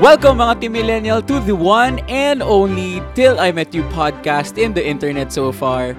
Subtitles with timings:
[0.00, 4.72] Welcome mga Team Millennial to the one and only Till I Met You podcast in
[4.72, 5.92] the internet so far.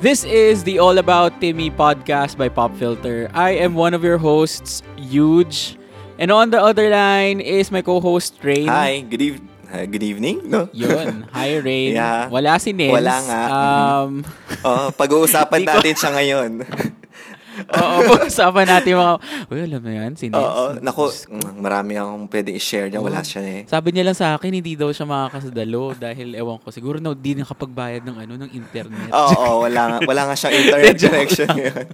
[0.00, 3.28] This is the All About Timmy podcast by Pop Filter.
[3.36, 5.76] I am one of your hosts, Huge.
[6.16, 8.68] And on the other line is my co-host, Rain.
[8.70, 10.46] Hi, good, eve- uh, good evening.
[10.48, 10.70] No?
[10.72, 11.26] Yun.
[11.34, 11.98] Hi, Rain.
[11.98, 12.30] Yeah.
[12.30, 12.96] Wala si Nels.
[12.96, 13.40] Wala nga.
[13.50, 14.10] Um,
[14.64, 16.50] Oh, pag-uusapan natin siya ngayon.
[17.68, 19.14] oo, pag-usapan natin mga,
[19.48, 20.40] uy, alam mo yan, si Nels.
[20.40, 21.02] Oo, nako,
[21.56, 23.00] marami akong pwede i-share niya.
[23.00, 23.60] Wala siya eh.
[23.66, 27.32] Sabi niya lang sa akin, hindi daw siya makakasadalo dahil ewan ko, siguro na di
[27.36, 29.10] nakapagbayad ng ano, ng internet.
[29.10, 31.86] Oo, oo, wala nga, wala nga siyang internet connection ngayon.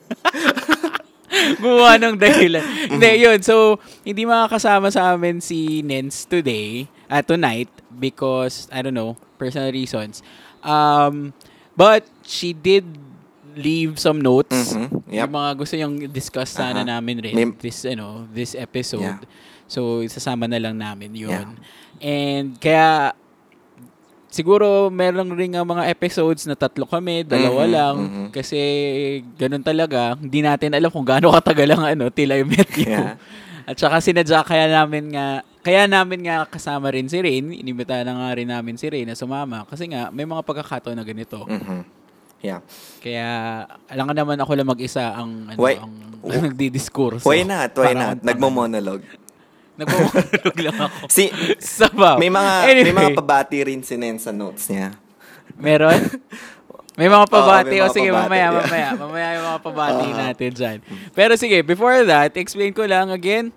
[1.61, 2.65] Gumawa ng dahilan.
[2.91, 3.39] Hindi, yun.
[3.41, 9.73] So, hindi makakasama sa amin si Nens today, uh, tonight, because, I don't know, personal
[9.73, 10.21] reasons.
[10.61, 11.33] Um,
[11.79, 12.85] but, she did
[13.55, 14.75] leave some notes.
[14.75, 15.27] Mhm, yep.
[15.27, 16.91] Yung mga gusto niyang discuss sana Aha.
[16.99, 19.03] namin rin May- this, ano, this episode.
[19.03, 19.23] Yeah.
[19.67, 21.31] So, isasama na lang namin yun.
[21.31, 21.55] Yeah.
[22.01, 23.15] And, kaya,
[24.27, 27.95] siguro meron rin nga mga episodes na tatlo kami, dalawa Mhm, lang.
[27.97, 28.27] mhm.
[28.31, 28.59] Kasi
[29.35, 30.15] ganun talaga.
[30.15, 32.87] Hindi natin alam kung gaano katagal ang ano, till I met you.
[32.89, 33.19] Yeah.
[33.67, 37.53] At saka sinadya kaya namin nga, kaya namin nga kasama rin si Rain.
[37.53, 39.63] Inimbita na nga rin namin si Rain na sumama.
[39.69, 41.47] Kasi nga, may mga pagkakataon na ganito.
[41.47, 42.00] Mhm.
[42.41, 42.65] Yeah.
[43.05, 43.29] Kaya,
[43.85, 45.93] alam ka naman ako lang mag-isa ang, ano, Why- ang,
[46.25, 47.25] ang nagdi-discourse.
[47.25, 47.77] Why not?
[47.77, 48.25] Why Parang not?
[48.25, 49.05] Nagmo-monologue.
[49.81, 51.09] Nagmumulog lang ako.
[51.17, 52.21] Si, Sabaw.
[52.21, 54.93] may mga, Anyway, may mga pabati rin si Nen sa notes niya.
[55.57, 55.97] Meron?
[57.01, 57.81] May mga pabati.
[57.81, 58.89] Oo, may o mga sige, pabati, mamaya, mamaya.
[58.93, 60.17] Mamaya yung mga pabati Oo.
[60.21, 60.79] natin dyan.
[61.17, 63.57] Pero sige, before that, explain ko lang again.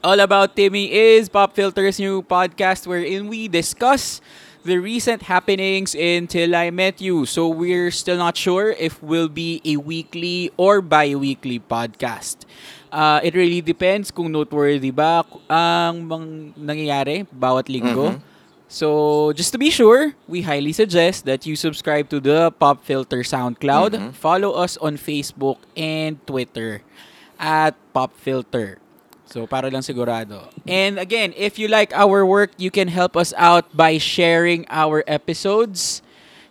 [0.00, 4.22] All About Timmy is Pop Filter's new podcast wherein we discuss
[4.64, 7.24] the recent happenings in Till I Met You.
[7.26, 12.44] So we're still not sure if will be a weekly or bi-weekly podcast.
[12.92, 16.26] Uh, it really depends kung noteworthy ba ang mang
[16.58, 18.18] nangyayari bawat linggo.
[18.18, 18.20] Mhm.
[18.70, 23.26] So, just to be sure, we highly suggest that you subscribe to the Pop Filter
[23.26, 23.98] SoundCloud.
[23.98, 24.10] Mhm.
[24.14, 26.86] Follow us on Facebook and Twitter
[27.34, 28.78] at Pop Filter.
[29.30, 30.50] So, para lang sigurado.
[30.66, 35.06] And again, if you like our work, you can help us out by sharing our
[35.06, 36.02] episodes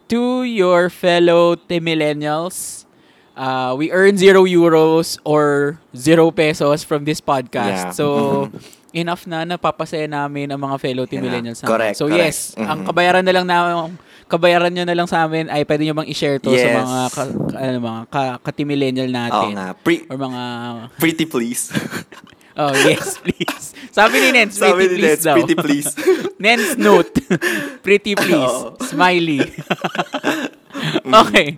[0.08, 2.88] to your fellow Millennials.
[3.36, 7.92] Uh, we earn zero euros or zero pesos from this podcast.
[7.92, 7.96] Yeah.
[7.96, 8.48] So,
[8.96, 11.20] enough na napapasaya namin ang mga fellow Yeah.
[11.20, 11.72] Millennials namin.
[11.76, 12.20] Correct, So, correct.
[12.20, 12.88] yes, ang Mhm.
[12.90, 13.92] kabayaran na lang na
[14.30, 16.80] kabayaran nyo na lang sa amin ay pwede nyo bang i-share to sa Yes.
[16.80, 17.22] mga ka,
[17.60, 19.50] ano, mga ka, ka-Millennial Oo natin.
[19.58, 19.68] nga.
[19.76, 20.42] Pre- Or mga
[20.96, 21.68] pretty please.
[22.59, 23.72] Oh, yes, please.
[23.96, 25.36] Sabi ni Nens, Sabi pretty ni please Nens, daw.
[25.40, 25.90] pretty please.
[26.36, 27.14] Nens note.
[27.80, 28.52] pretty please.
[28.52, 28.75] Oo.
[28.84, 29.40] Smiley.
[31.08, 31.56] okay.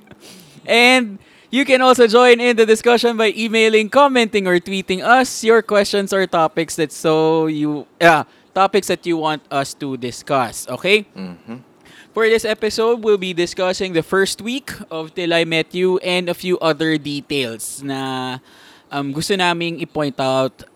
[0.69, 1.17] And
[1.50, 6.13] you can also join in the discussion by emailing, commenting, or tweeting us your questions
[6.13, 8.23] or topics that so you uh,
[8.53, 10.69] topics that you want us to discuss.
[10.69, 11.09] Okay?
[11.17, 11.66] Mhm.
[12.13, 16.28] For this episode, we'll be discussing the first week of Till I Met You and
[16.28, 18.38] a few other details na
[18.91, 20.67] um, gusto naming i-point out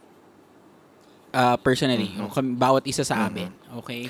[1.35, 3.51] uh, personally, kam- bawat isa sa amin.
[3.83, 4.07] Okay?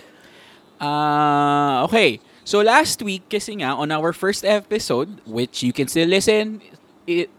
[0.77, 2.21] Uh, okay.
[2.45, 6.61] So last week, kasi nga, on our first episode, which you can still listen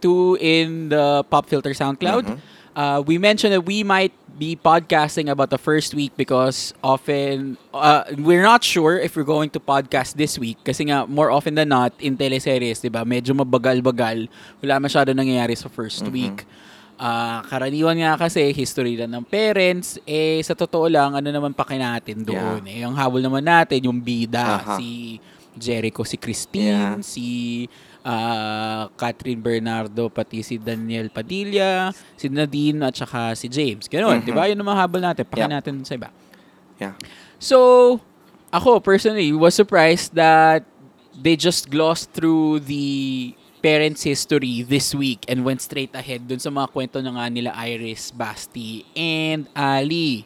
[0.02, 2.38] to in the Pop Filter SoundCloud, Mhm.
[2.74, 8.04] uh, we mentioned that we might be podcasting about the first week because often uh,
[8.20, 11.72] we're not sure if we're going to podcast this week kasi nga more often than
[11.72, 13.00] not in teleseries, 'di ba?
[13.00, 14.28] Medyo mabagal-bagal.
[14.60, 16.44] Wala masyado nangyayari sa first week.
[16.97, 21.77] Ah, karaniwan nga kasi history lang ng parents eh sa totoo lang ano naman paki
[21.77, 22.65] natin doon.
[22.65, 24.81] Eh ang habol naman natin yung bida Aha.
[24.81, 25.21] si
[25.53, 27.05] Jericho, si Christine, Yeah.
[27.05, 27.27] si
[28.01, 33.93] ah, Catherine Bernardo, pati si Daniel Padilla, si Nadine at saka si James.
[33.93, 34.25] Ganun, Mhm.
[34.25, 34.49] 'di ba?
[34.49, 35.53] Yun ang mga habol natin, paki Yeah.
[35.53, 36.09] natin sa iba.
[36.81, 36.97] Yeah.
[37.37, 38.01] So,
[38.49, 40.65] ako personally was surprised that
[41.13, 46.54] they just glossed through the parents' history this week and went straight ahead dun sa
[46.54, 50.22] mga kwento na nga nila Iris, Basti, and Ali.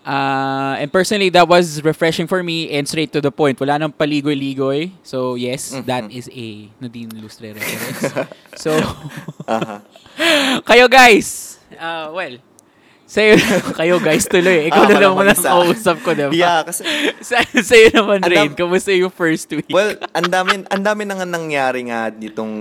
[0.00, 3.60] Uh, and personally, that was refreshing for me and straight to the point.
[3.60, 4.96] Wala nang paligoy-ligoy.
[5.04, 8.00] So, yes, that is a Nadine Lustre reference.
[8.64, 8.72] so,
[9.44, 9.84] Aha.
[10.68, 12.40] kayo guys, uh, well,
[13.04, 13.36] sa'yo,
[13.76, 14.68] kayo guys tuloy.
[14.72, 16.32] Ikaw na lang muna ang kausap ko, diba?
[16.32, 16.84] Yeah, kasi
[17.28, 18.52] Sa, sa'yo naman, Ang Rain.
[18.56, 19.68] Kamusta yung first week?
[19.68, 22.54] Well, ang dami, ang dami na nga nangyari nga nitong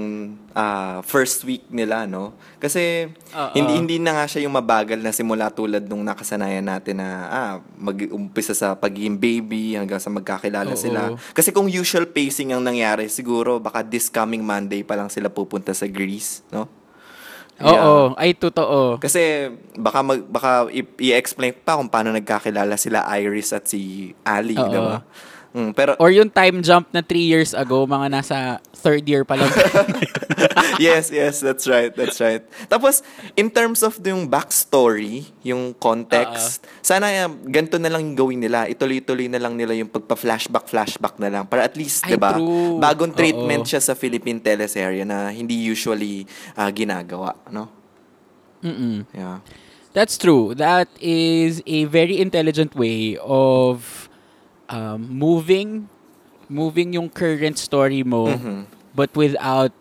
[0.52, 2.36] ah, first week nila, no?
[2.60, 3.52] Kasi Oo.
[3.56, 7.54] hindi hindi na nga siya yung mabagal na simula tulad nung nakasanayan natin na ah,
[7.80, 10.80] mag-umpisa sa pagiging baby hanggang sa magkakilala Oo.
[10.80, 11.16] sila.
[11.32, 15.72] Kasi kung usual pacing ang nangyari, siguro baka this coming Monday pa lang sila pupunta
[15.72, 16.83] sa Greece, no?
[17.66, 18.98] Oo, ay totoo.
[18.98, 24.56] Kasi baka mag, baka i- i-explain pa kung paano nagkakilala sila Iris at si Ali,
[24.56, 24.68] Oo.
[24.68, 25.00] di ba?
[25.54, 29.38] Mm, pero Or yung time jump na three years ago, mga nasa third year pa
[29.38, 29.48] lang.
[30.82, 32.42] yes, yes, that's right, that's right.
[32.68, 33.06] Tapos,
[33.38, 38.66] in terms of yung backstory, yung context, sana uh, ganito na lang yung gawin nila.
[38.66, 41.44] Ituloy-tuloy na lang nila yung pagpa-flashback, flashback na lang.
[41.46, 42.34] Para at least, di ba,
[42.82, 43.70] bagong treatment Oo.
[43.70, 46.26] siya sa Philippine teleserye na hindi usually
[46.58, 47.70] ah, ginagawa, no?
[48.66, 49.06] Mm-mm.
[49.14, 49.46] Yeah.
[49.94, 50.58] That's true.
[50.58, 54.03] That is a very intelligent way of
[54.68, 55.88] um, moving
[56.46, 58.68] moving yung current story mo Mhm.
[58.92, 59.74] but without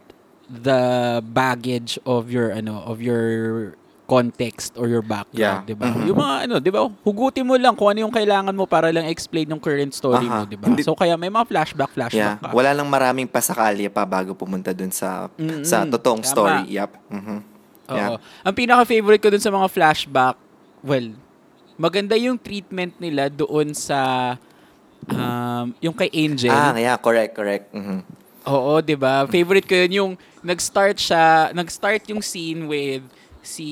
[0.44, 0.82] the
[1.24, 3.72] baggage of your ano of your
[4.04, 5.64] context or your background, Yeah.
[5.64, 5.88] 'di ba?
[5.88, 6.04] Mhm.
[6.04, 6.80] Yung mga ano, 'di ba?
[7.00, 10.44] Hugutin mo lang kung ano yung kailangan mo para lang explain yung current story mo,
[10.44, 10.44] Aha.
[10.44, 10.68] 'di ba?
[10.68, 12.36] Hindi- So kaya may mga flashback Yeah.
[12.36, 12.52] flashback ka.
[12.52, 15.64] Wala lang maraming pasakalya pa bago pumunta dun sa Mm-mm.
[15.64, 16.28] sa totoong Tama.
[16.28, 16.60] story.
[16.70, 16.90] Yep.
[17.08, 17.38] Mhm.
[17.88, 17.96] Oo.
[17.96, 18.08] Yeah.
[18.44, 20.36] Ang pinaka-favorite ko dun sa mga flashback,
[20.80, 21.06] well,
[21.74, 24.36] maganda yung treatment nila doon sa
[25.14, 26.50] um, yung kay Angel.
[26.50, 27.68] Ah, yeah, correct, correct.
[27.70, 28.02] Mhm.
[28.42, 29.22] Oo, 'di ba?
[29.26, 30.12] Favorite ko 'yun yung
[30.42, 33.02] nag-start siya, nag-start yung scene with
[33.42, 33.70] si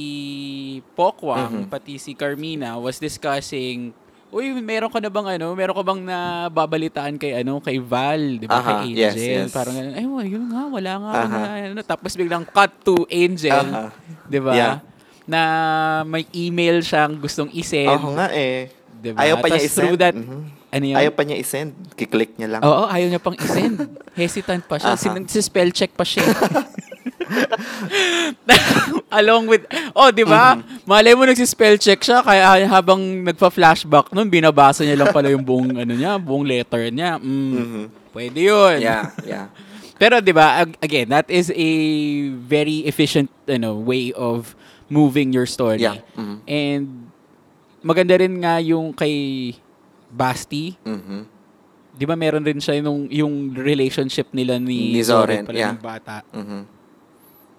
[0.94, 1.70] Pokwang Mhm.
[1.70, 3.94] pati si Carmina was discussing
[4.30, 5.58] Uy, meron ka na bang ano?
[5.58, 8.62] Meron ka bang nababalitaan kay ano, kay Val, 'di ba?
[8.62, 9.42] Aha, kay yes, Angel.
[9.42, 9.50] yes.
[9.50, 11.26] Parang ganun, ay, well, yun nga, wala nga Aha.
[11.26, 11.82] wala, ano.
[11.82, 13.90] Tapos biglang cut to Angel, Aha.
[14.30, 14.54] 'di ba?
[14.54, 14.76] Yeah.
[15.26, 15.40] Na
[16.06, 18.70] may email siyang gustong i-send, Oo nga eh.
[19.02, 19.18] 'di ba?
[19.18, 19.78] Ayaw pa niya Tas i-send.
[19.82, 20.40] through that, Mhm.
[20.70, 20.96] Ano yun?
[20.96, 21.74] Ayaw pa niya i-send.
[21.94, 22.60] Kiklik niya lang.
[22.62, 23.90] Oo, ayaw niya pang i-send.
[24.18, 24.94] Hesitant pa siya.
[24.94, 24.98] Aha.
[24.98, 26.22] Sin- si spell check pa siya.
[29.10, 30.54] Along with, oh, di ba?
[30.54, 30.86] Mm-hmm.
[30.86, 35.74] Malay mo nagsi-spell check siya, kaya habang nagpa-flashback nun, binabasa niya lang pala yung buong,
[35.82, 37.18] ano niya, buong letter niya.
[37.18, 37.84] Mm, Mhm.
[38.10, 38.82] Pwede yun.
[38.82, 39.46] Yeah, yeah.
[39.94, 41.70] Pero di ba, ag- again, that is a
[42.40, 44.58] very efficient ano, way of
[44.88, 45.78] moving your story.
[45.78, 46.02] Yeah.
[46.18, 46.36] Mhm.
[46.44, 46.84] And
[47.80, 49.14] maganda rin nga yung kay
[50.10, 51.38] Basti, Mhm.
[51.90, 55.74] Di ba meron rin siya yung, yung relationship nila ni, Ni Zoren, pala yeah.
[55.74, 56.22] ng bata.
[56.30, 56.60] Mhm.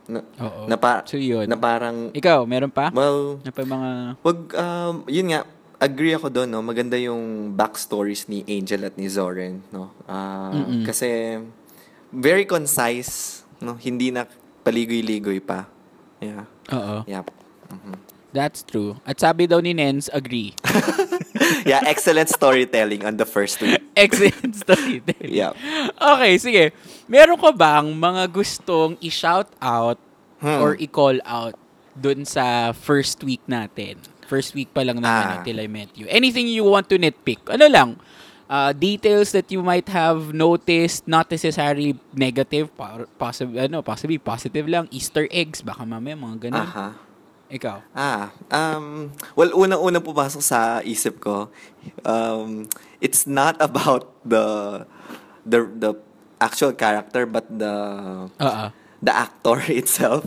[0.07, 0.61] Na, Oo.
[0.65, 1.45] na, pa- so yun.
[1.45, 2.89] na parang, Ikaw, meron pa?
[2.89, 3.89] well, Na pa mga...
[4.17, 5.43] wag, um, yun nga,
[5.77, 6.59] agree ako doon, no?
[6.59, 9.91] Maganda yung backstories ni Angel at ni Zoren, no?
[10.07, 10.83] Mm-mm.
[10.83, 11.37] kasi,
[12.09, 13.75] very concise, no?
[13.75, 14.25] Hindi na
[14.63, 15.67] paligoy-ligoy pa.
[16.17, 16.47] Yeah.
[16.71, 17.03] Oo.
[17.05, 17.27] Yep.
[17.69, 17.93] Mhm.
[18.31, 18.95] That's true.
[19.03, 20.55] At sabi daw ni Nens, agree.
[21.69, 23.79] yeah, excellent storytelling on the first week.
[23.93, 25.31] Excellent storytelling.
[25.31, 25.53] Yep.
[25.95, 26.63] Okay, sige.
[27.05, 29.99] Meron ka bang mga gustong i-shout out
[30.41, 30.57] Hmm.
[30.57, 31.53] or i-call out
[31.93, 34.01] dun sa first week natin?
[34.25, 35.45] First week pa lang ng Ah.
[35.45, 36.09] Till I Met You.
[36.09, 37.45] Anything you want to nitpick?
[37.45, 37.89] Ano lang?
[38.49, 42.67] Uh, details that you might have noticed, not necessarily negative,
[43.15, 44.89] possibly, ano, possibly positive lang.
[44.89, 46.65] Easter eggs, baka mamaya mga ganun.
[46.67, 46.87] Aha.
[47.51, 47.77] Ikaw.
[47.91, 51.51] Ah, um, well, unang-unang pumasok sa isip ko,
[52.01, 52.63] um,
[53.03, 54.43] it's not about the
[55.43, 55.91] the the
[56.39, 57.75] actual character but the
[58.31, 58.65] Oo.
[59.03, 60.23] the actor itself,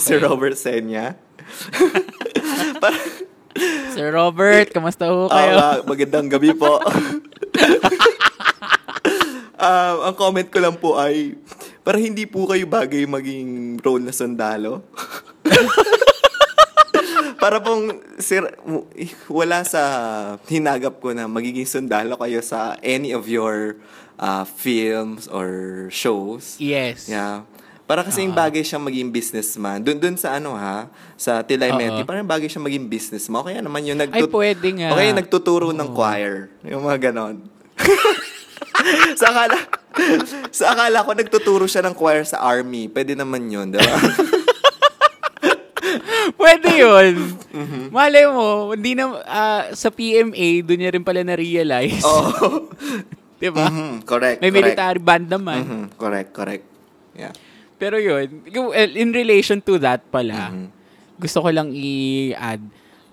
[0.00, 0.24] si Okay.
[0.24, 1.20] Robert Senya.
[2.82, 3.04] Parang,
[3.92, 5.54] Sir Robert, kamusta ho kayo?
[5.54, 6.80] ah, magandang gabi po.
[9.60, 11.36] um, ang comment ko lang po ay,
[11.84, 14.82] para hindi po kayo bagay maging role na sundalo.
[17.44, 18.40] Para pong sir,
[19.28, 19.82] wala sa
[20.48, 23.76] hinagap ko na magiging sundalo kayo sa any of your
[24.16, 26.56] uh, films or shows.
[26.56, 27.04] yes.
[27.04, 27.44] Yeah.
[27.84, 29.84] Para kasing bagay siyang maging businessman.
[29.84, 30.88] Doon doon sa ano ha,
[31.20, 31.68] sa Tilay.
[31.68, 33.36] Meti, parang bagay siyang maging businessman.
[33.36, 34.88] O kaya naman yung Ay, nagtut- pwede nga.
[34.88, 36.48] o kaya nagtuturo ng choir.
[36.64, 37.44] Yung mga ganon.
[39.20, 39.56] sa akala,
[40.48, 42.88] sa akala ko nagtuturo siya ng choir sa army.
[42.88, 43.84] Pwede naman yun, di ba?
[46.44, 47.14] Pwede yun.
[47.48, 47.84] Mm-hmm.
[47.88, 52.04] Malay mo, hindi na, ah, sa PMA, doon niya rin pala na-realize.
[52.04, 52.68] Oo.
[53.40, 53.64] Di ba?
[53.66, 54.38] Mhm, Correct.
[54.44, 54.76] May correct.
[54.76, 55.60] military band naman.
[55.64, 56.64] Mhm, Correct, correct.
[57.16, 57.32] Yeah.
[57.80, 60.68] Pero yun, well, in relation to that pala, Mhm.
[61.16, 62.60] gusto ko lang i-add,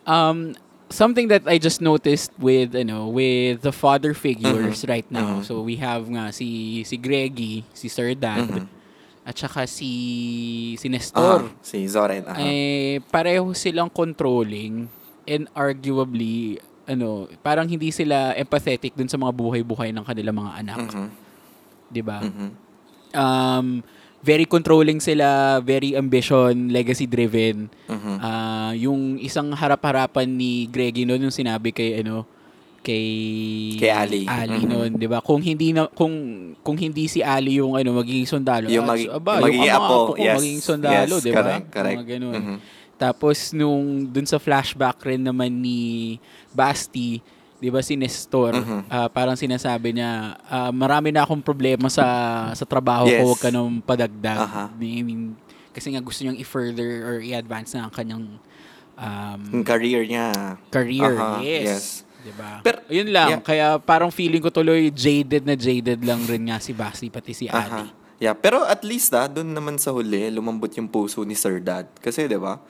[0.03, 0.51] um,
[0.91, 5.39] something that I just noticed with, ano, with the father figures right now.
[5.39, 5.47] Mhm.
[5.47, 8.67] So, we have nga si, si Greggy, si Sir Dad, Mhm.
[9.21, 9.91] At saka si,
[10.75, 11.45] si Nestor.
[11.61, 12.25] si Zoren.
[12.25, 12.39] Aha.
[12.39, 14.89] eh pareho silang controlling
[15.23, 20.79] and arguably ano, parang hindi sila empathetic dun sa mga buhay-buhay ng kanilang mga anak,
[20.89, 21.07] Mhm,
[21.87, 22.19] 'di ba?
[22.19, 22.49] mhm.
[23.11, 23.67] Um
[24.21, 27.69] very controlling sila, very ambition, legacy driven.
[27.87, 28.15] Mhm.
[28.17, 32.21] Ah, yung isang harap-harapan ni Greggy noon yung sinabi kay ano
[32.81, 33.05] kay
[33.77, 34.21] Kay Ali.
[34.25, 34.67] Ali Mhm.
[34.67, 35.19] noon, 'di ba?
[35.19, 36.13] Kung hindi na kung
[36.59, 39.85] kung hindi si Ali yung ano magiging sundalo, Yung ah, magi- aba, magiging yung ama
[39.87, 40.35] apo, ko yes.
[40.35, 41.37] magiging sundalo, Yes, 'di ba?
[41.37, 41.97] correct, correct.
[41.97, 42.33] Mga ganun.
[42.35, 42.57] Mhm.
[42.95, 46.17] Tapos nung dun sa flashback rin naman ni
[46.51, 47.21] Basti,
[47.57, 48.79] 'di ba si Nestor, Mhm.
[48.87, 50.11] ah, parang sinasabi niya,
[50.43, 52.05] ah, marami na akong problema sa
[52.51, 53.21] sa trabaho Yes.
[53.21, 54.37] ko, wag ka nang padagdag.
[54.39, 54.63] Aha.
[54.75, 55.37] I mean,
[55.69, 58.25] kasi nga gusto niyang i-further or i-advance na ang kanyang
[58.97, 60.57] um, career niya.
[60.67, 61.13] career.
[61.15, 61.63] Aha, yes.
[61.63, 61.85] yes.
[62.21, 62.61] 'Di ba?
[62.61, 63.41] Pero- yun lang, yeah.
[63.41, 67.45] kaya parang feeling ko tuloy jaded na jaded lang rin nga si Basti pati si
[67.49, 67.57] Aha.
[67.57, 67.99] Ali.
[68.21, 71.89] Yeah, pero at least ah, doon naman sa huli, lumambot yung puso ni Sir Dad.
[71.97, 72.61] Kasi, di ba,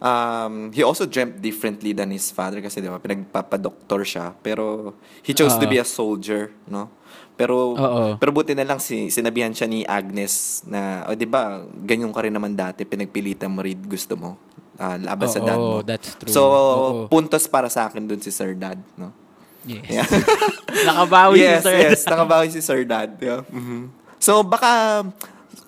[0.00, 4.32] um, he also dreamt differently than his father kasi, di ba, pinagpapadoktor siya.
[4.40, 5.72] Pero, he chose to Oo.
[5.72, 6.88] be a soldier, no?
[7.36, 8.16] Pero, Oo.
[8.16, 12.24] pero buti na lang si, sinabihan siya ni Agnes na, o di ba, ganyan ka
[12.24, 14.40] rin naman dati, pinagpilitan mo rin gusto mo.
[14.78, 15.82] Ah, laban sa dad mo.
[15.82, 16.32] that's true.
[16.32, 17.00] So, Oo.
[17.06, 19.10] puntos para sa akin doon si Sir Dad, no?
[19.64, 19.86] Yes.
[19.88, 20.06] Yeah.
[20.88, 21.76] Nakabawi yes, si Sir.
[21.80, 22.00] yes.
[22.04, 23.16] Nakabawi si Sir Dad.
[23.18, 23.42] Yeah.
[23.48, 23.88] Mhm.
[24.20, 25.04] So, baka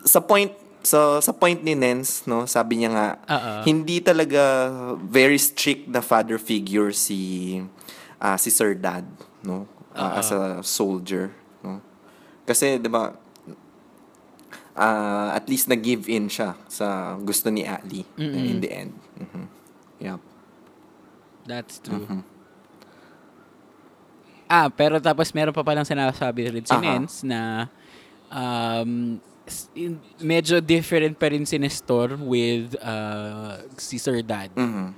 [0.04, 0.52] sa point
[0.86, 3.52] so sa point ni Nens, no, sabi niya nga Oo.
[3.66, 4.70] hindi talaga
[5.02, 7.58] very strict na father figure si
[8.22, 9.02] ah, si Sir Dad,
[9.42, 10.12] no, Oo.
[10.14, 11.82] as a soldier, no.
[12.46, 13.18] Kasi 'di ba
[14.76, 18.44] ah, at least nag-give in siya sa gusto ni Ali Mm-mm.
[18.46, 18.92] in the end.
[19.16, 19.44] Mhm.
[19.98, 20.20] Yep.
[21.46, 22.04] That's true.
[22.04, 22.20] Mhm.
[24.46, 26.76] Ah, pero tapos meron pa palang sinasabi rin si.
[26.78, 27.66] Nens na
[28.30, 29.18] um,
[29.74, 34.54] in- medyo different pa rin si Nestor with uh, si Sir Dad.
[34.54, 34.94] Mhm.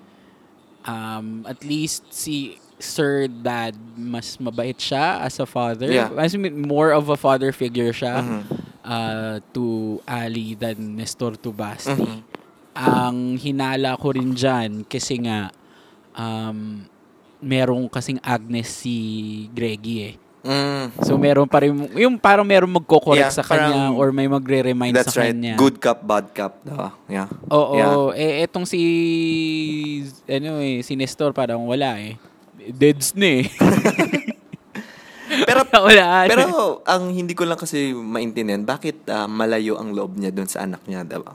[0.84, 5.88] Um, at least si Sir Dad mas mabait siya as a father.
[5.88, 6.12] Yeah.
[6.12, 8.42] As in, more of a father figure siya Mhm.
[8.88, 9.64] Uh, to
[10.02, 11.92] Ali than Nestor to Basti.
[11.92, 12.20] Mhm.
[12.72, 15.50] Ang hinala ko rin dyan kasi nga
[16.14, 16.86] um,
[17.38, 18.96] merong kasing Agnes si
[19.52, 20.16] Greggy eh.
[20.38, 20.94] Mm.
[21.02, 24.94] So meron pa rin, yung parang meron magko-correct Yeah, sa kanya parang- or may magre-remind
[24.94, 25.34] That's sa right.
[25.34, 25.58] kanya.
[25.58, 26.62] Good cup, bad cup.
[26.62, 26.94] diba?
[27.10, 27.26] Yeah.
[27.50, 28.22] Oo, Yeah.
[28.40, 28.80] eh etong si
[30.24, 32.14] ano eh, si Nestor parang wala eh.
[32.70, 33.44] Deads na eh.
[35.44, 36.24] Pero wala.
[36.26, 36.44] pero
[36.84, 40.82] ang hindi ko lang kasi maintindihan, bakit ah, malayo ang loob niya doon sa anak
[40.84, 41.34] niya, diba?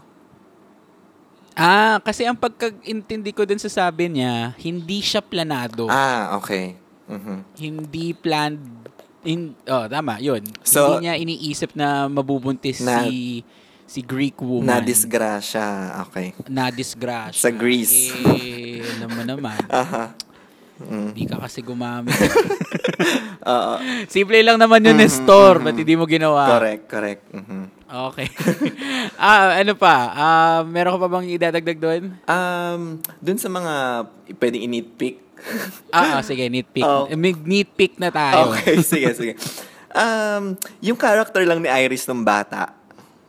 [1.53, 5.85] ah, kasi ang pagkaintindi ko dun sa sabi niya, hindi siya planado.
[5.85, 6.77] Ah, okay.
[7.05, 7.37] Mhm.
[7.53, 8.63] Hindi planned
[9.23, 13.39] in oh tama yun So- hindi niya iniisip na mabubuntis Na- si
[13.83, 15.67] si Greek woman Na disgrasya.
[16.07, 16.35] Okay.
[16.47, 18.11] na disgrasya Sa Greece.
[18.11, 20.11] eh mo naman Aha.
[20.85, 21.07] Mm.
[21.09, 22.13] hindi ka kasi gumamit
[23.45, 23.73] Oo.
[24.05, 25.63] simple lang naman yun Mhm, Nestor mhm.
[25.63, 27.23] ba't hindi mo ginawa correct, correct.
[27.29, 27.63] Mhm.
[27.85, 28.27] okay
[29.19, 32.81] ah ano pa ah meron ka pa bang idadagdag doon Um,
[33.19, 33.73] doon sa mga
[34.33, 35.17] pwedeng i-nitpick.
[35.89, 37.05] ah, ah sige nitpick Oh.
[37.05, 39.33] Eh, may nitpick na tayo Okay, sige, sige.
[39.89, 42.73] Um, yung character lang ni Iris nung bata,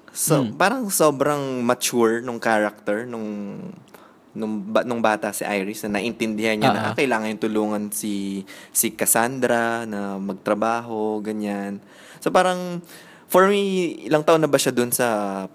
[0.09, 0.55] so, Hmm.
[0.55, 3.59] parang sobrang mature nung character nung
[4.35, 6.91] nung, ba, nung bata si Iris na naintindihan niya na Ah, ah.
[6.91, 11.79] ah, kailangan yung tulungan si si Cassandra na magtrabaho, ganyan.
[12.19, 12.83] So parang
[13.27, 13.63] for me,
[14.03, 15.07] ilang taon na ba siya dun sa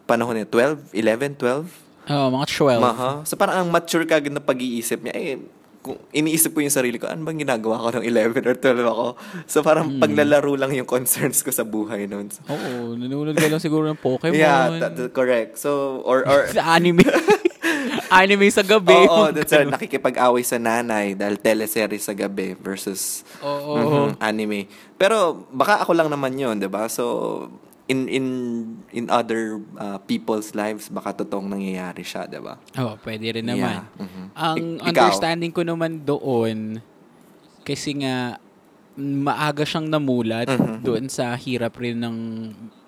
[0.04, 0.48] panahon niya?
[0.48, 0.92] 12?
[0.94, 1.36] 11?
[1.36, 1.88] 12?
[2.10, 3.12] oh mga 12 Maha.
[3.22, 5.38] So parang ang mature kagad na pag-iisip niya, eh,
[5.80, 9.08] kung iniisip ko yung sarili ko, ano bang ginagawa ko ng 11 or 12 ako?
[9.46, 10.00] So parang Hmm.
[10.00, 12.28] paglalaro lang yung concerns ko sa buhay noon.
[12.28, 14.36] So, Oo, nanonood ka lang siguro ng Pokemon.
[14.36, 15.56] yeah, that, that- correct.
[15.56, 17.00] So, or, or, sa anime.
[18.10, 18.94] anime sa gabi.
[18.94, 19.70] Oo, that's right.
[19.70, 23.78] Nakikipag-away sa nanay dahil teleserye sa gabi versus Oo.
[23.78, 24.66] mhm, anime.
[24.98, 26.90] Pero baka ako lang naman yun, 'di ba?
[26.90, 27.06] So
[27.86, 28.26] in in
[28.94, 32.58] in other uh, people's lives baka totoong nangyayari siya, 'di ba?
[32.78, 33.86] Oh, pwede rin naman.
[33.86, 34.24] Yeah, mhm.
[34.34, 35.10] Ang ikaw?
[35.10, 36.82] understanding ko naman doon,
[37.66, 38.38] kasi nga,
[39.00, 40.84] maaga siyang namulat Mhm.
[40.84, 42.18] doon sa hirap rin ng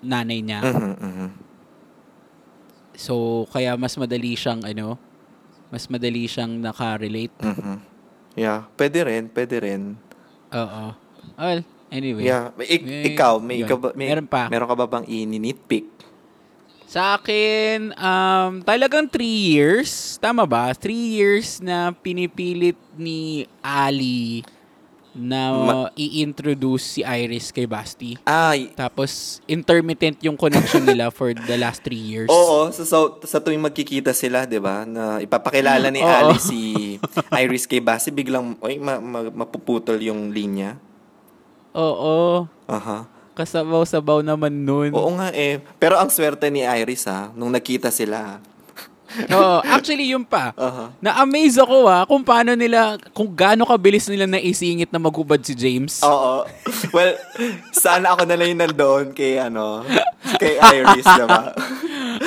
[0.02, 0.60] nanay niya.
[0.60, 1.28] Mhm, mhm.
[2.92, 5.00] So, kaya mas madali siyang, ano,
[5.72, 7.32] mas madali siyang nakarelate.
[7.40, 7.76] Mhm.
[8.36, 9.82] Yeah, pwede rin, pwede rin.
[10.52, 10.84] Oo.
[11.34, 12.28] Well, anyway.
[12.28, 13.66] Yeah, Ik- Eh, ikaw, may, yun.
[13.66, 14.52] ikaw ba- may Meron pa.
[14.52, 15.88] Meron ka ba bang i-nitpick?
[16.84, 20.20] Sa akin, um, talagang three years.
[20.20, 20.76] Tama ba?
[20.76, 24.44] Three years na pinipilit ni Ali
[25.12, 28.16] na Ma- i-introduce si Iris kay Basti.
[28.24, 32.32] Ay, Tapos, intermittent yung connection nila for the last three years.
[32.32, 36.08] Oo, so, so sa tuwing magkikita sila, 'di ba, na ipapakilala ni Oo.
[36.08, 36.60] Ali si
[37.30, 40.80] Iris kay Basi, biglang oy ma, ma- mapuputol yung linya.
[41.72, 42.48] Oo.
[42.68, 43.08] Aha.
[43.32, 44.92] Kasabaw-sabaw naman nun.
[44.92, 45.64] Oo nga eh.
[45.80, 48.44] Pero ang swerte ni Iris ha, nung nakita sila,
[49.36, 50.52] Oo, actually yun pa.
[50.56, 50.88] Uh-huh.
[51.00, 56.00] Na-amaze ako ah kung paano nila, kung gaano kabilis nila naisingit na maghubad si James.
[56.04, 56.44] Oo.
[56.92, 57.16] Well,
[57.72, 59.80] sana ako na lang yung nandoon kay, ano,
[60.36, 61.56] kay Iris, diba?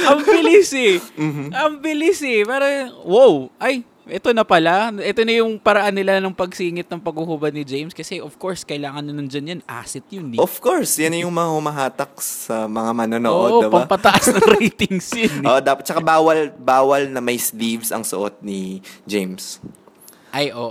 [0.09, 0.97] Ang bilis eh.
[0.97, 1.47] Mm-hmm.
[1.53, 2.41] Ang bilis eh.
[2.41, 4.93] Parang, wow, ay, ito na pala.
[4.93, 7.89] Ito na yung paraan nila ng pagsingit ng paghuhubad ni James.
[7.89, 9.61] Kasi of course, kailangan na nandyan yan.
[9.65, 10.39] Asset yun eh.
[10.39, 13.81] Of course, yan yung mga humahatak sa mga manonood, Oo, diba?
[13.81, 15.47] pampataas ng ratings yun eh.
[15.47, 19.57] Oo, dapat, tsaka bawal, bawal na may sleeves ang suot ni James.
[20.29, 20.69] Ay, oo.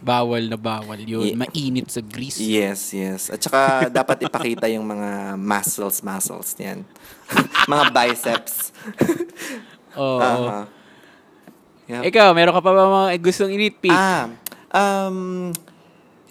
[0.00, 1.28] Bawal na bawal yun.
[1.28, 1.28] Mm.
[1.28, 2.40] Ye- Mainit sa grease.
[2.40, 3.28] Yes, yes.
[3.28, 6.88] At saka dapat ipakita yung mga muscles, muscles niyan.
[7.68, 8.72] mga biceps.
[9.94, 10.18] Oo.
[10.24, 10.64] Aha.
[11.84, 12.02] Yep.
[12.08, 13.92] Ikaw, meron ka pa ba mga gustong initpick?
[13.92, 14.32] Ah,
[14.72, 15.52] um,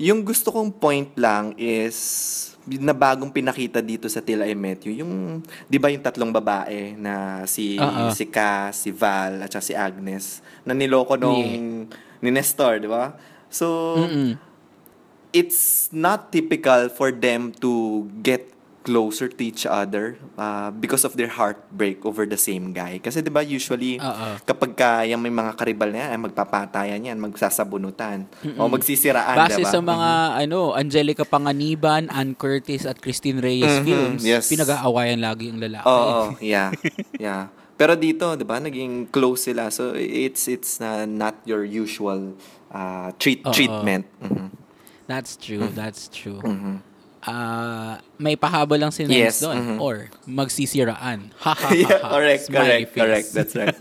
[0.01, 5.03] yung gusto kong point lang is na bagong pinakita dito sa Till I Met You,
[5.03, 8.07] yung, di ba yung tatlong babae na si, Oo.
[8.15, 11.91] si Ka, si Val, at si Agnes, na niloko nung,
[12.23, 13.19] ni Nestor, di ba?
[13.51, 14.39] So, Mm-mm.
[15.35, 18.52] it's not typical for them to get
[18.83, 22.99] closer to each other uh, because of their heartbreak over the same guy.
[22.99, 24.27] Kasi 'di ba usually Oo.
[24.43, 28.27] kapag ka yung may mga karibal na yan, ay magpapatayan yan, magsasabunutan
[28.59, 29.71] o magsisiraan, Base 'di ba?
[29.71, 30.09] sa mga
[30.43, 34.51] ano, Angelica Panganiban, Ann Curtis at Christine Reyes Mhm, films, yes.
[34.51, 35.87] pinag-aawayan lagi yung lalaki.
[35.87, 36.75] Oo, yeah.
[37.15, 37.49] Yeah.
[37.73, 39.71] Pero dito, 'di ba, naging close sila.
[39.71, 42.35] So it's it's uh, not your usual
[42.69, 44.05] uh, treat treatment.
[44.19, 44.53] Mhm.
[45.07, 46.39] That's true, that's true.
[46.39, 46.92] Mhm.
[47.23, 49.77] Ah, may pahabol lang si Yes, Nance doon mhm.
[49.79, 51.31] or magsisiraan.
[51.43, 51.67] Ha ha ha.
[51.71, 52.11] yeah, ha.
[52.11, 52.99] correct, Smiley correct, face.
[52.99, 53.27] correct.
[53.31, 53.77] That's right.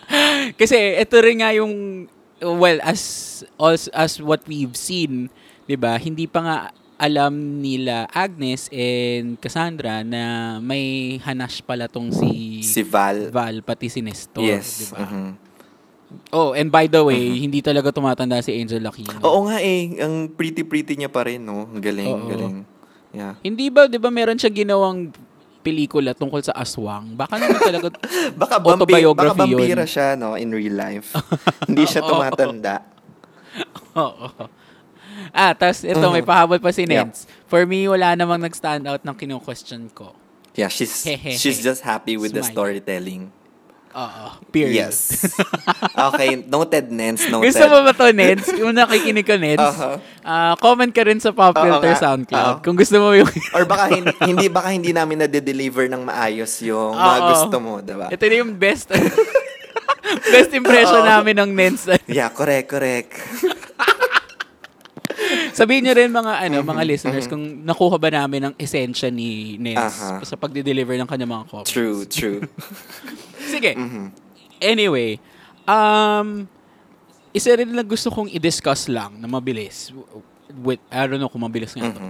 [0.60, 2.06] Kasi ito rin nga yung
[2.42, 3.00] well as
[3.60, 5.30] as, as what we've seen,
[5.64, 5.94] 'di ba?
[5.96, 6.56] Hindi pa nga
[7.00, 13.30] alam nila Agnes and Cassandra na may hanash pala tong si si Val.
[13.30, 14.68] Val pati si Nestor, yes.
[14.82, 14.98] 'di ba?
[15.06, 15.30] mhm.
[16.34, 19.22] Oh, and by the way, hindi talaga tumatanda si Angel Aquino.
[19.22, 21.70] Oo nga eh, ang pretty-pretty niya pa rin, no?
[21.70, 22.26] Ang Galing, Oo.
[22.26, 22.56] galing.
[23.10, 23.34] Yeah.
[23.40, 25.10] Hindi ba, 'di ba, meron siya ginawang
[25.60, 27.12] pelikula tungkol sa aswang?
[27.12, 27.88] Baka naman talaga
[28.40, 29.90] Baka, vampi- Autobiography baka vampira yun.
[29.90, 31.12] siya, no, in real life.
[31.68, 32.86] Hindi siya tumatanda.
[33.98, 34.28] Oo.
[35.30, 36.94] Ah, tapos ito, may pahabol pa si Mm-hmm.
[36.94, 37.06] Yeah.
[37.06, 37.20] Neds.
[37.44, 40.14] For me, wala namang nag-stand out ng kino-question ko.
[40.52, 42.54] Yeah, she's she's just happy with the Smile.
[42.78, 43.30] storytelling.
[43.90, 44.24] Oo.
[44.54, 44.86] Period.
[44.86, 45.26] Yes.
[46.10, 47.50] okay, noted, Nens, noted.
[47.50, 48.46] Gusto mo ba to, Neds?
[48.54, 49.96] Kung nakikinig ka, Neds, Uh-huh.
[50.22, 51.98] ah, comment ka rin sa Pop Filter nga.
[51.98, 52.54] SoundCloud.
[52.54, 52.62] Oo.
[52.62, 53.26] Kung gusto mo yung...
[53.56, 57.28] Or baka hindi, hindi baka hindi namin na-deliver ng maayos yung mga Oo.
[57.34, 58.06] gusto mo, 'di ba?
[58.08, 58.94] ito na yung best...
[60.34, 61.10] best impression Oo.
[61.10, 61.82] namin ng Neds.
[62.06, 63.10] Yeah, correct, correct.
[65.52, 69.98] Sabihin nyo rin mga ano, mga listeners kung nakuha ba namin ang esensya ni Neds
[70.00, 70.24] Aha.
[70.24, 71.70] sa pagde-deliver ng kanyang mga comments.
[71.70, 72.40] True, true.
[73.52, 73.74] Sige.
[74.60, 75.18] Anyway,
[75.64, 76.46] um,
[77.30, 79.94] isa rin na gusto kong i-discuss lang na mabilis.
[80.50, 82.02] With, I don't know kung mabilis nga to.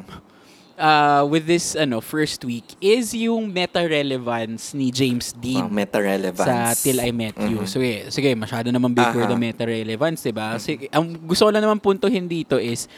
[0.80, 6.40] Uh, with this ano first week is yung meta-relevance ni James Dean Oh, meta-relevance.
[6.40, 7.68] sa Till I Met You.
[7.68, 9.36] So, sige, sige, masyado naman big word Aha.
[9.36, 10.56] ang meta-relevance, diba?
[10.56, 12.88] Sige, ang gusto ko lang naman puntuhin dito is,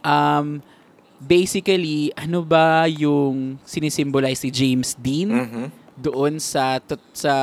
[0.00, 0.62] um,
[1.18, 5.64] basically, ano ba yung sinisimbolize si James Dean Mhm.
[5.96, 7.34] doon sa t- sa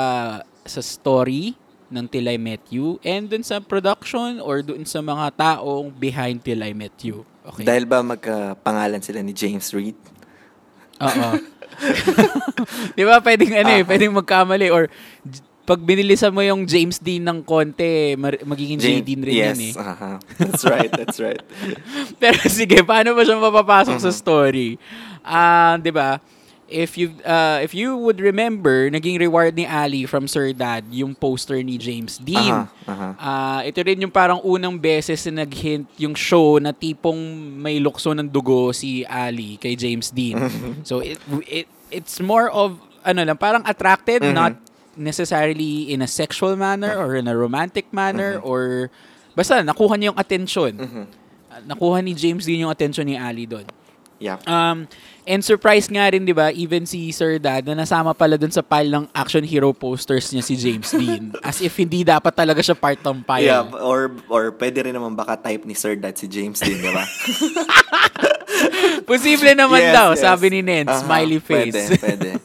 [0.61, 1.51] sa story
[1.91, 6.39] ng Till I Met You and dun sa production or dun sa mga taong behind
[6.39, 7.27] Till I Met You.
[7.43, 7.61] Okay.
[7.61, 9.97] Dahil ba magkapangalan sila ni James Reed?
[10.97, 11.29] Oo.
[12.95, 14.87] Di ba pwedeng ano eh, pwedeng magkamali or
[15.21, 18.85] j- pag binilisan mo yung James Dean ng konti, mar- magiging J.
[18.97, 19.73] Jane- Dean rin yes, yan eh.
[19.75, 20.11] aha.
[20.35, 21.41] That's right, that's right.
[22.21, 24.07] Pero sige, paano ba siya mapapasok Mm-hmm.
[24.07, 24.75] sa story?
[25.21, 26.17] Ah, 'di ba?
[26.71, 31.11] If you uh, if you would remember, naging reward ni Ali from Sir Dad yung
[31.13, 32.63] poster ni James Dean.
[32.63, 33.07] Aha, aha.
[33.19, 37.19] Ah, ito rin yung parang unang beses na nag-hint yung show na tipong
[37.59, 40.39] may lukso ng dugo si Ali kay James Dean.
[40.87, 44.31] so it, it it's more of ano lang parang attracted Mhm.
[44.31, 44.55] not
[44.95, 48.47] necessarily in a sexual manner or in a romantic manner Mm-hmm.
[48.47, 48.87] or
[49.33, 50.71] basta nakuha niya yung attention.
[50.79, 51.03] Mhm.
[51.51, 53.67] Ah, Nakuha ni James Dean yung attention ni Ali doon.
[54.21, 54.37] Yeah.
[54.45, 54.85] Um,
[55.25, 58.65] and surprise nga rin, di ba, even si Sir Dad na nasama pala dun sa
[58.65, 61.33] pile ng action hero posters niya si James Dean.
[61.47, 63.45] As if hindi dapat talaga siya part ng pile.
[63.45, 66.91] Yeah, or or pwede rin naman baka type ni Sir Dad si James din, di
[66.91, 67.05] ba?
[69.09, 70.21] Posible naman Yes, daw, yes.
[70.21, 71.73] sabi ni Nens, Aha, smiley face.
[71.73, 72.29] Pwede, pwede.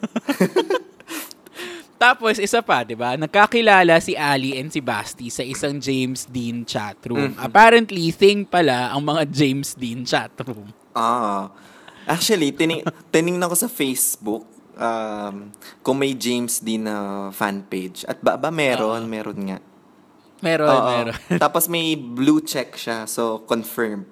[1.97, 3.17] Tapos, isa pa, di ba?
[3.17, 7.33] Nagkakilala si Ali and si Basti sa isang James Dean chatroom.
[7.33, 7.41] Mm-hmm.
[7.41, 10.77] Apparently, thing pala ang mga James Dean chatroom.
[10.93, 11.49] Ah.
[12.07, 14.47] Actually, tining tiningnan ko sa Facebook
[14.79, 15.51] um,
[15.83, 18.07] kung may James Dean na fan page.
[18.07, 19.11] At ba, ba meron?
[19.11, 19.59] Meron nga.
[20.45, 20.89] Meron, Oo.
[20.93, 21.17] meron.
[21.43, 23.09] Tapos may blue check siya.
[23.09, 24.07] So, confirm.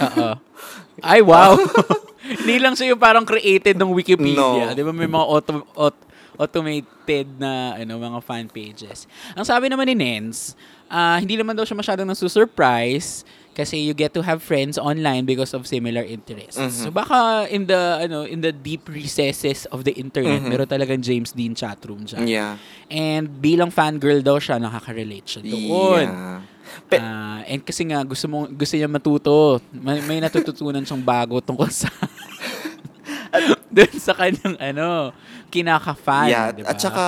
[0.00, 0.38] Oo.
[1.04, 1.58] Ay, wow.
[2.40, 4.70] Hindi lang siya yung parang created ng Wikipedia.
[4.70, 4.76] No.
[4.76, 6.06] Di ba may mga auto, aut-
[6.40, 9.04] automated na ano mga fan pages.
[9.34, 10.54] Ang sabi naman ni Nens,
[10.86, 15.52] ah, hindi naman daw siya masyadong nasusurprise kasi you get to have friends online because
[15.52, 16.56] of similar interests.
[16.56, 16.82] Mm-hmm.
[16.82, 20.50] So baka in the ano in the deep recesses of the internet, Mm-hmm.
[20.50, 22.24] meron talagang James Dean chatroom dyan.
[22.24, 22.54] Yeah.
[22.86, 26.06] And bilang fangirl daw siya, nakaka-relate siya doon.
[26.06, 26.38] Yeah.
[26.86, 29.58] Pe- Ah, and kasi nga gusto mo gusto niya matuto.
[29.74, 31.90] May, may natututunan siyang bago tungkol sa
[33.74, 35.14] doon sa kanyang ano,
[35.50, 36.74] kinaka-fan, yeah, di ba?
[36.74, 37.02] at saka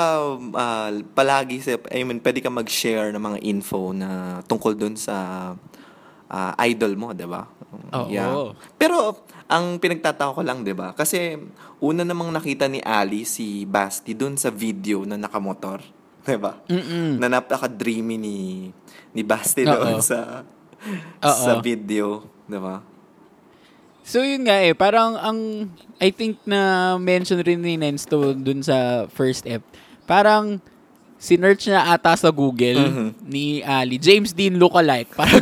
[0.55, 1.59] ah, palagi
[1.91, 5.15] I mean, pwede ka mag-share ng mga info na tungkol dun sa
[6.33, 7.45] ah, idol mo, 'di ba?
[7.93, 8.57] Oo.
[8.81, 9.21] Pero
[9.53, 10.97] ang pinagtataka ko lang, 'di ba?
[10.97, 11.37] Kasi
[11.79, 15.85] una namang nakita ni Ali si Basti dun sa video na nakamotor,
[16.25, 16.57] 'di ba?
[17.21, 18.39] Na napaka-dreamy ni
[19.13, 19.77] ni Basti Oo.
[19.77, 20.43] doon sa
[21.29, 21.45] Oo.
[21.45, 22.81] sa video, 'di ba?
[24.03, 25.71] So yun nga eh, parang ang
[26.03, 29.63] I think na mention rin ni Nens to dun sa first ep.
[30.11, 30.59] Parang
[31.23, 33.07] sinearch niya ata sa Google Mhm.
[33.23, 35.15] ni Ali, James Dean lookalike.
[35.19, 35.39] Parang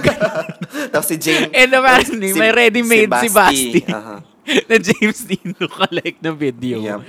[0.93, 3.81] Tapos si James And apparently, may ready-made si Basti.
[3.89, 4.21] Aha.
[4.69, 6.83] na James Dean lookalike na video.
[6.85, 7.01] Yep.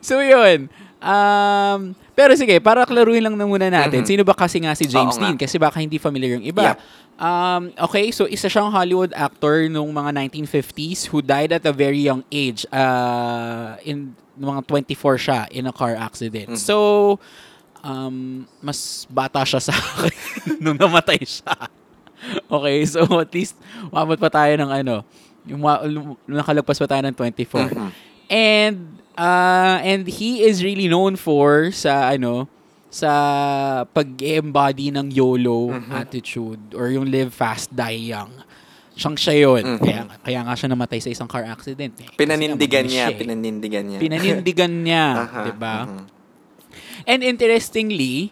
[0.00, 0.72] So yun.
[1.02, 4.06] Um, pero sige, para klaruhin lang na muna natin.
[4.06, 4.08] Mhm.
[4.08, 5.28] Sino ba kasi nga si James Oo nga.
[5.28, 5.36] Dean?
[5.36, 6.72] Kasi baka hindi familiar yung iba.
[6.72, 6.78] Yep.
[7.18, 12.00] Um, okay, so isa siyang Hollywood actor nung mga 1950s who died at a very
[12.00, 12.64] young age.
[12.72, 16.54] Uh, in mga 24 siya in a car accident.
[16.54, 16.58] Mhm.
[16.58, 17.18] So,
[17.82, 20.14] um, mas bata siya sa akin
[20.62, 21.54] nung namatay siya.
[22.46, 23.58] Okay, so at least
[23.90, 25.02] umabot pa tayo ng ano,
[25.42, 25.60] yung
[26.24, 27.74] nakalagpas pa tayo ng 24.
[27.74, 27.90] Mhm.
[28.30, 28.78] And
[29.12, 32.46] uh, and he is really known for sa ano
[32.88, 33.10] sa
[33.90, 35.90] pag-embody ng YOLO Mhm.
[35.92, 38.30] attitude or yung live fast die young.
[38.92, 39.62] Siyang siya yun.
[39.64, 39.78] Mhm.
[39.80, 41.96] Kaya, kaya nga siya namatay sa isang car accident.
[41.98, 42.08] Eh.
[42.12, 43.18] Pinanindigan niya, siya eh.
[43.18, 43.98] pinanindigan niya.
[43.98, 45.76] Pinanindigan niya, Aha, 'di ba?
[45.88, 46.04] mhm.
[47.06, 48.30] And interestingly,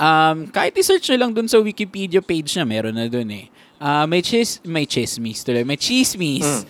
[0.00, 3.46] um, kahit i-search nyo lang dun sa Wikipedia page niya, meron na dun eh.
[3.80, 5.64] Ah, may chis may chismis tuloy.
[5.64, 6.44] May chismis.
[6.44, 6.64] Mm.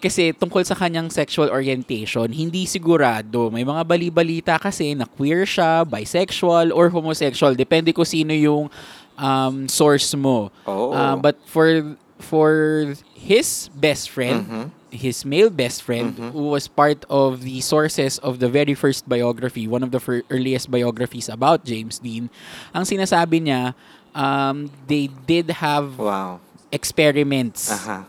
[0.00, 3.52] Kasi tungkol sa kanyang sexual orientation, hindi sigurado.
[3.52, 7.52] May mga bali-balita kasi na queer siya, bisexual, or homosexual.
[7.52, 8.72] Depende ko sino yung
[9.20, 10.48] um, source mo.
[10.64, 10.96] Oo.
[10.96, 14.64] Ah, but for for his best friend, Mhm.
[14.90, 16.30] his male best friend, Mhm.
[16.32, 20.22] who was part of the sources of the very first biography, one of the fir-
[20.30, 22.28] earliest biographies about James Dean,
[22.72, 23.74] ang sinasabi niya,
[24.12, 26.38] um, they did have Wow.
[26.70, 28.06] experiments Aha.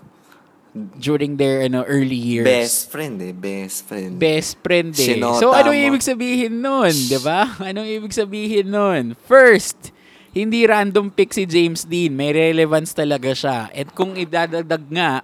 [0.97, 2.47] during their ano, early years.
[2.47, 4.15] Best friend eh, best friend.
[4.17, 5.03] Best friend eh.
[5.19, 5.69] Sinota So, mo.
[5.69, 6.91] ibig sabihin nun?
[6.93, 7.51] di ba?
[7.59, 9.13] Anong ibig sabihin nun?
[9.27, 9.91] First,
[10.31, 12.11] hindi random pick si James Dean.
[12.11, 13.67] May relevance talaga siya.
[13.67, 15.19] At kung idadagdag nga,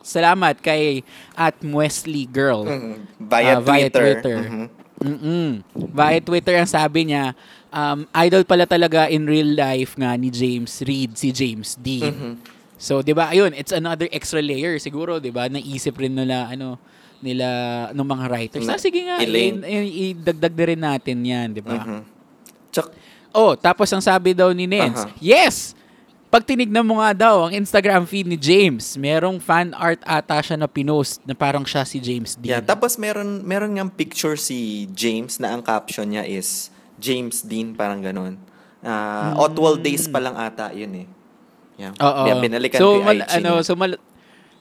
[0.00, 2.64] salamat kay at Wesley Girl.
[2.64, 2.94] Mhm.
[3.20, 4.04] Via Ah, via Twitter.
[4.16, 4.36] Twitter.
[4.42, 4.66] Mhm.
[4.96, 5.50] Mm-mm.
[5.92, 7.36] Via Twitter ang sabi niya,
[7.68, 12.08] um, idol pala talaga in real life nga ni James Reed, si James Dean.
[12.08, 12.32] Mhm.
[12.76, 13.28] So, 'di ba?
[13.28, 15.48] Ayun, it's another extra layer siguro, 'di ba?
[15.48, 16.80] Naisip rin nila ano
[17.20, 17.48] nila
[17.92, 18.64] ng mga writers.
[18.64, 21.76] Na- Na, sige nga, idagdag na rin natin 'yan, 'di ba?
[21.76, 22.00] Mhm.
[22.72, 22.86] Tsak,
[23.36, 25.12] Oh, tapos ang sabi daw ni Nens, Aha.
[25.18, 25.76] yes!
[26.26, 30.56] Pag tinignan mo nga daw ang Instagram feed ni James, merong fan art ata siya
[30.56, 32.50] na pinost na parang siya si James Dean.
[32.50, 37.72] yeah, tapos meron meron ngang picture si James na ang caption niya is James Dean
[37.72, 38.40] parang ganun.
[38.80, 41.06] Ah, Otwell Days pa lang ata 'yun eh.
[41.76, 41.92] Yeah.
[41.94, 42.22] Oo.
[42.24, 44.00] Yeah, binalikan so, mal- ano, so mal-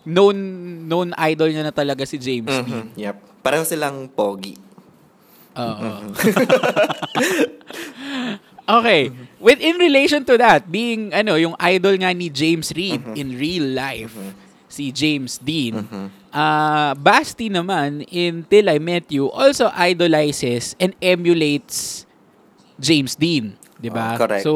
[0.04, 0.38] known
[0.86, 2.62] known idol niya na talaga si James Mhm.
[2.64, 2.88] Dean.
[2.94, 3.16] Yep.
[3.42, 4.54] Pareho silang pogi.
[5.56, 5.90] Oo.
[8.68, 9.12] okay.
[9.40, 13.66] With in relation to that, being ano, yung idol nga ni James Reed in real
[13.74, 14.14] life,
[14.68, 15.86] si James Dean.
[16.36, 22.04] Ah, Basti naman in Till I Met You also idolizes and emulates
[22.76, 24.16] James Dean, 'di ba?
[24.16, 24.44] Oh, correct.
[24.44, 24.54] so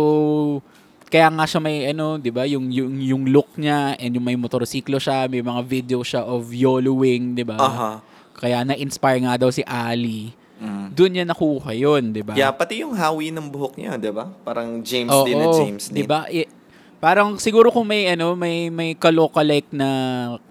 [1.10, 4.36] kaya nga siya may ano, 'di ba, yung yung yung look niya and yung may
[4.36, 7.58] motorsiklo siya, may mga video siya of YOLOing, 'di ba?
[7.58, 7.91] Aha.
[8.36, 10.32] Kaya na-inspire nga daw si Ali.
[10.60, 10.91] Mm.
[10.91, 12.36] Doon niya nakuha yun, di ba?
[12.36, 14.28] Yeah, pati yung hawi ng buhok niya, 'di ba?
[14.43, 15.95] Parang James Oo, Dean na James Dean.
[15.95, 16.28] Di ba?
[16.28, 16.52] I-
[17.00, 19.88] parang siguro kung may ano, may may kaloka-like na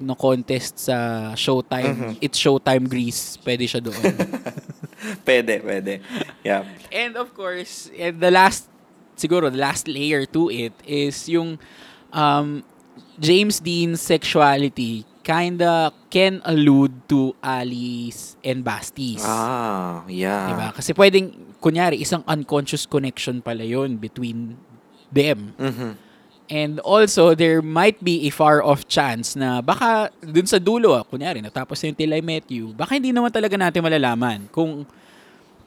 [0.01, 0.97] na contest sa
[1.37, 2.25] Showtime, Mm-hmm.
[2.25, 4.01] It's Showtime Greece, pwede siya doon.
[5.29, 6.01] pwede, pwede.
[6.40, 6.64] Yeah.
[6.88, 8.64] and of course, and the last
[9.12, 11.61] siguro the last layer to it is yung
[12.16, 12.64] um
[13.21, 19.20] James Dean's sexuality kinda can allude to Alice and Bastis.
[19.22, 20.52] Ah, yeah.
[20.52, 20.68] Diba?
[20.72, 24.57] Kasi pwedeng, kunyari, isang unconscious connection pala yon between
[25.12, 25.52] them.
[25.59, 25.92] Mhm.
[26.48, 31.44] And also, there might be a far-off chance na baka dun sa dulo, ah, kunyari,
[31.44, 34.88] natapos na yung Till I Met You, baka hindi naman talaga natin malalaman kung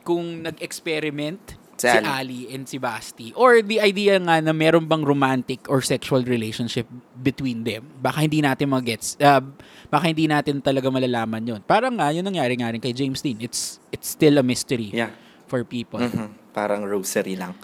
[0.01, 2.05] kung nag-experiment Si si, Ali.
[2.05, 3.27] Ali and si Basti.
[3.33, 6.85] Or the idea nga na meron bang romantic or sexual relationship
[7.17, 7.89] between them.
[7.97, 9.17] Baka hindi natin magets.
[9.17, 9.41] Uh,
[9.89, 11.61] baka hindi natin talaga malalaman yon.
[11.65, 13.41] Parang nga, yun nangyari nga rin kay James Dean.
[13.41, 15.09] It's, it's still a mystery Yeah.
[15.49, 15.99] for people.
[16.05, 16.53] Mhm.
[16.53, 17.57] Parang rosary lang.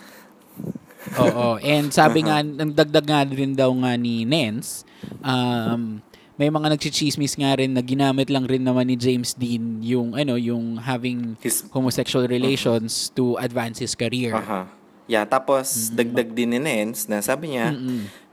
[1.16, 1.56] Oo.
[1.64, 4.84] And sabi nga, ang dagdag nga rin daw nga ni Nens,
[5.24, 6.04] um,
[6.38, 10.38] may mga nagchichismis nga rin na ginamit lang rin naman ni James Dean yung ano
[10.38, 14.38] yung having His- homosexual relations to advance his career.
[14.38, 14.70] Aha.
[15.10, 17.74] Yeah, tapos dagdag din ni Nens na sabi niya,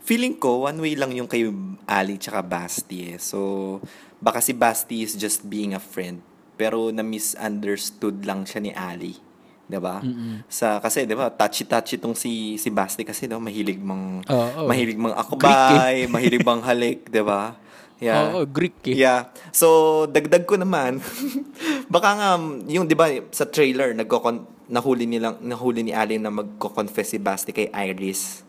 [0.05, 1.49] feeling ko one way lang yung kay
[1.89, 3.17] Ali tsaka Basti eh.
[3.17, 3.81] So,
[4.21, 6.21] baka si Basti is just being a friend.
[6.61, 9.17] Pero na-misunderstood lang siya ni Ali.
[9.65, 10.05] 'Di ba?
[10.45, 14.69] Sa kasi 'di ba, touchy-touchy tong si si Basti kasi ba, mahilig mang Oo.
[14.69, 17.57] mahilig mang Greek akbay, mahilig mang halik, 'di ba?
[18.05, 18.37] Yeah.
[18.37, 19.01] Oo, Greek eh.
[19.01, 19.33] Yeah.
[19.49, 21.01] So, dagdag ko naman,
[21.95, 22.31] baka nga,
[22.69, 27.57] yung, di ba, sa trailer, nagkokon, nahuli, nilang, nahuli ni Alin na magko-confess si Basti
[27.57, 28.45] kay Iris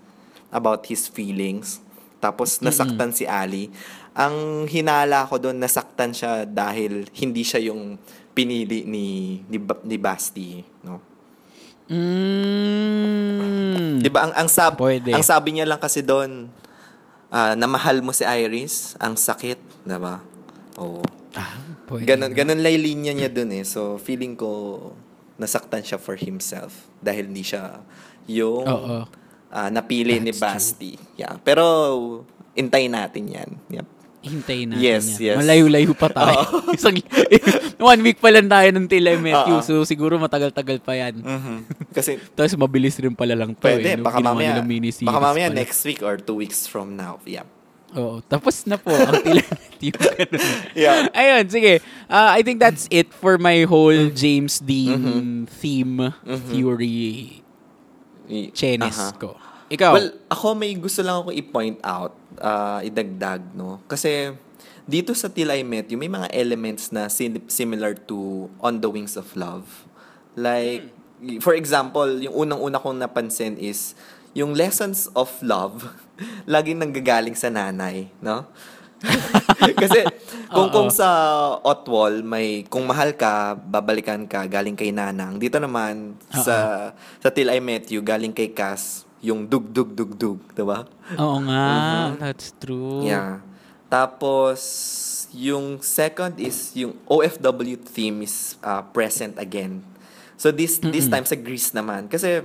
[0.52, 1.80] about his feelings.
[2.20, 3.72] Tapos, nasaktan si Ali.
[4.12, 7.96] Ang hinala ko doon, nasaktan siya dahil hindi siya yung
[8.36, 11.00] pinili ni ni, ni Basti, no?
[11.86, 13.06] Mm.
[14.02, 15.14] 'Di ba ang ang sab Pwede.
[15.14, 16.50] ang sabi niya lang kasi doon
[17.36, 20.24] ah, na mahal mo si Iris, ang sakit, 'di ba?
[20.80, 21.04] Oo.
[21.36, 21.60] Ah,
[21.92, 22.08] pwede.
[22.08, 23.68] Ganon, ganon lang linya niya dun eh.
[23.68, 24.80] So, feeling ko,
[25.36, 26.88] nasaktan siya for himself.
[27.04, 27.84] Dahil hindi siya
[28.32, 29.04] yung Oo.
[29.52, 30.96] ah, napili ni That's Basti.
[31.20, 31.36] Yeah.
[31.44, 32.24] Pero,
[32.56, 33.50] intayin natin yan.
[33.68, 33.88] Yep.
[34.26, 35.22] Hintayin natin Yes, yan.
[35.22, 35.38] yes.
[35.38, 36.42] Malayo-layo pa tayo.
[36.76, 36.98] Isang,
[37.94, 39.62] one week pa lang tayo ng Till I Met You.
[39.62, 41.14] So, siguro matagal-tagal pa yan.
[41.16, 41.56] Mhm.
[41.96, 43.62] Kasi, Tapos mabilis rin pala lang to.
[43.62, 43.86] pwede.
[43.86, 45.58] eh, nung Baka mamaya, baka mamaya pala.
[45.58, 47.22] next week or two weeks from now.
[47.24, 47.46] Yep.
[47.96, 48.20] Oo.
[48.22, 49.24] Tapos na po ang.
[49.24, 50.42] Ganun.
[50.74, 51.08] Yeah.
[51.12, 51.80] Ayun, sige.
[52.06, 54.18] Uh, I think that's it for my whole Mm-hmm.
[54.18, 55.02] James Dean
[55.48, 56.12] theme
[56.50, 57.40] theory
[58.26, 59.16] I- chenis Aha.
[59.16, 59.38] ko.
[59.66, 59.92] Ikaw?
[59.98, 63.82] Well, ako may gusto lang ako i-point out, ah, idagdag, no?
[63.90, 64.30] Kasi
[64.86, 68.90] dito sa Till I Met You, may mga elements na sim- similar to On the
[68.90, 69.66] Wings of Love.
[70.38, 70.94] Like,
[71.42, 73.98] for example, yung unang-una kong napansin is
[74.38, 75.90] yung lessons of love,
[76.46, 78.46] laging nanggagaling sa nanay, no?
[79.82, 80.02] Kasi
[80.50, 80.74] kung Oo.
[80.74, 81.08] kung sa
[81.62, 85.38] Otwal may kung mahal ka, babalikan ka galing kay Nanang.
[85.38, 86.90] Dito naman sa
[87.22, 90.86] sa Till I Met You galing kay Cass yung dug dug dug dug, 'di ba?
[91.18, 91.66] Oo nga.
[92.22, 93.02] That's true.
[93.02, 93.10] Mm-hmm.
[93.10, 93.42] Yeah.
[93.90, 94.60] Tapos
[95.36, 99.82] yung second is yung OFW theme is uh, present again.
[100.36, 102.44] So this this time sa Greece naman kasi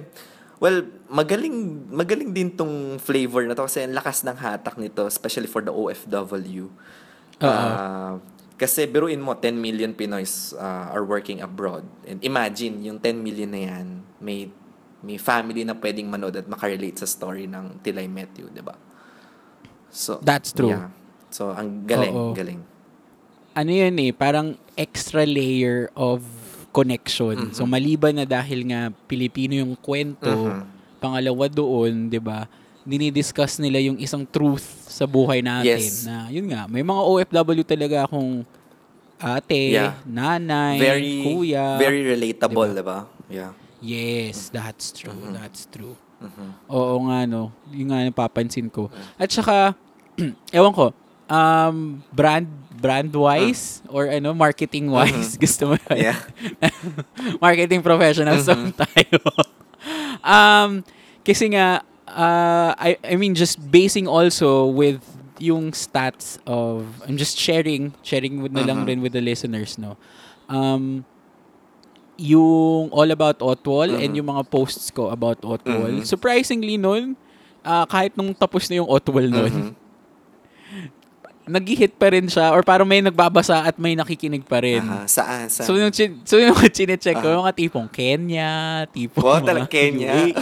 [0.62, 5.50] well, magaling magaling din tong flavor na to kasi ang lakas ng hatak nito especially
[5.50, 6.70] for the OFW.
[7.40, 8.20] Uh,
[8.60, 11.80] kasi biruin mo 10 million Pinoys uh, are working abroad.
[12.04, 13.86] And imagine yung 10 million na yan
[14.20, 14.52] may
[15.00, 18.60] may family na pwedeng manood at makarelate sa story ng Till I Met You, 'di
[18.60, 18.76] ba?
[19.90, 20.70] So That's true.
[20.70, 20.92] Yeah.
[21.30, 22.32] So ang galing, Oo.
[22.32, 22.60] galing.
[23.50, 26.22] ano yun eh, parang extra layer of
[26.70, 27.50] connection.
[27.50, 30.62] So maliban na dahil nga Pilipino yung kwento, Mhm.
[31.02, 32.46] pangalawa doon, 'di ba?
[32.86, 36.06] Dinidiscuss nila yung isang truth sa buhay natin Yes.
[36.06, 38.46] na yun nga, may mga OFW talaga akong
[39.18, 39.98] ate, Yeah.
[40.06, 41.76] nanay, Very kuya.
[41.76, 43.04] very relatable, 'di ba?
[43.28, 43.52] Yeah.
[43.80, 45.16] Yes, that's true.
[45.32, 45.96] That's true.
[46.20, 46.48] Mhm.
[46.68, 47.48] Oo nga no.
[47.72, 48.92] Yung nga napapansin ko.
[49.16, 49.72] At saka
[50.56, 50.92] ewan ko,
[51.30, 52.44] um brand
[52.76, 56.12] brand wise or ano marketing wise gusto mo yun?
[56.12, 56.20] Yeah.
[57.44, 59.16] marketing professionals mm tayo.
[60.24, 60.84] um
[61.24, 65.00] kasi nga uh, I I mean just basing also with
[65.40, 68.88] yung stats of I'm just sharing sharing with na lang Mhm.
[68.92, 69.96] rin with the listeners no.
[70.52, 71.08] Um
[72.20, 74.18] yung all about Otwal and Mhm.
[74.20, 76.00] yung mga posts ko about Otwal.
[76.00, 76.04] Mhm.
[76.04, 77.16] Surprisingly nun,
[77.60, 79.72] ah, kahit nung tapos na yung Otwal nun, Mhm.
[81.50, 84.78] nag-hit pa rin siya or parang may nagbabasa at may nakikinig pa rin.
[84.78, 85.50] Aha, saan?
[85.50, 85.66] saan?
[85.66, 88.50] So yung, chin, so yung chinecheck ko, yung mga tipong Kenya,
[88.86, 90.14] tipong Wow, mga Kenya.
[90.30, 90.32] UAE,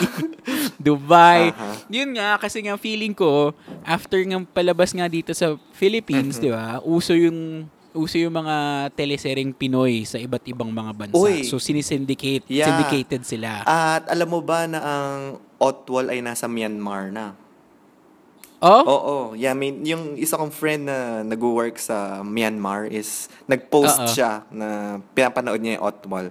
[0.77, 1.49] Dubai.
[1.49, 1.89] Aha.
[1.89, 6.43] Yun nga, kasi nga feeling ko, after nga palabas nga dito sa Philippines, Mhm.
[6.43, 7.65] di ba, uso yung
[7.97, 11.17] uso yung mga teleseryeng Pinoy sa iba't ibang mga bansa.
[11.17, 11.45] Uy.
[11.45, 12.69] So sinisyndicate, Yeah.
[12.69, 13.65] syndicated sila.
[13.65, 15.19] At alam mo ba na ang
[15.59, 17.35] Otwal ay nasa Myanmar na?
[18.59, 18.83] Oh?
[18.83, 24.11] Oo, yeah, I mean, yung isa kong friend na nag-work sa Myanmar is nag-post Oo.
[24.11, 26.27] siya na pinapanood niya yung Otwal.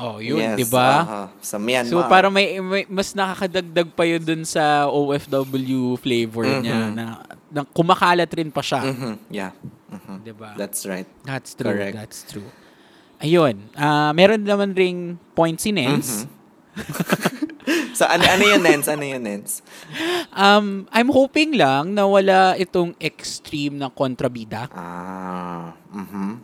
[0.00, 0.88] Oh, yun, Yes, 'di ba?
[0.98, 1.92] aha, sa Myanmar.
[1.92, 6.92] So parang may, may- mas nakakadagdag pa yun dun sa OFW flavor niya Mhm.
[6.96, 7.04] na,
[7.46, 9.52] na kumakalat rin pa siya, Mhm, yeah.
[9.92, 10.24] Mhm.
[10.24, 10.56] 'di ba?
[10.56, 11.04] That's right.
[11.22, 11.68] That's true.
[11.68, 11.92] Correct.
[11.92, 12.48] That's true.
[13.20, 13.68] Ayun.
[13.76, 16.24] ah meron naman ring point si Nens.
[16.70, 17.92] Mhm.
[17.92, 18.86] so, ano, ano yun, Nens?
[18.86, 19.60] Ano yun, Nens?
[20.32, 24.70] Um, I'm hoping lang na wala itong extreme na kontrabida.
[24.72, 26.40] Ah, mhm.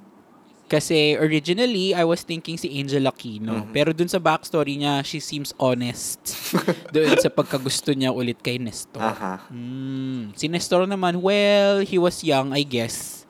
[0.66, 3.62] Kasi originally, I was thinking si Angel Aquino.
[3.62, 3.70] Mm-hmm.
[3.70, 6.18] Pero dun sa backstory niya, she seems honest.
[6.94, 8.98] doon sa pagkagusto niya ulit kay Nestor.
[8.98, 9.46] Aha.
[9.46, 13.22] Mm, si Nestor naman, well, he was young, I guess.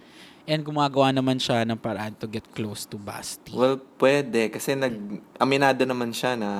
[0.49, 3.53] And gumagawa naman siya ng paraan to get close to Basti.
[3.53, 4.49] Well, pwede.
[4.49, 6.51] Kasi nag, aminado naman siya na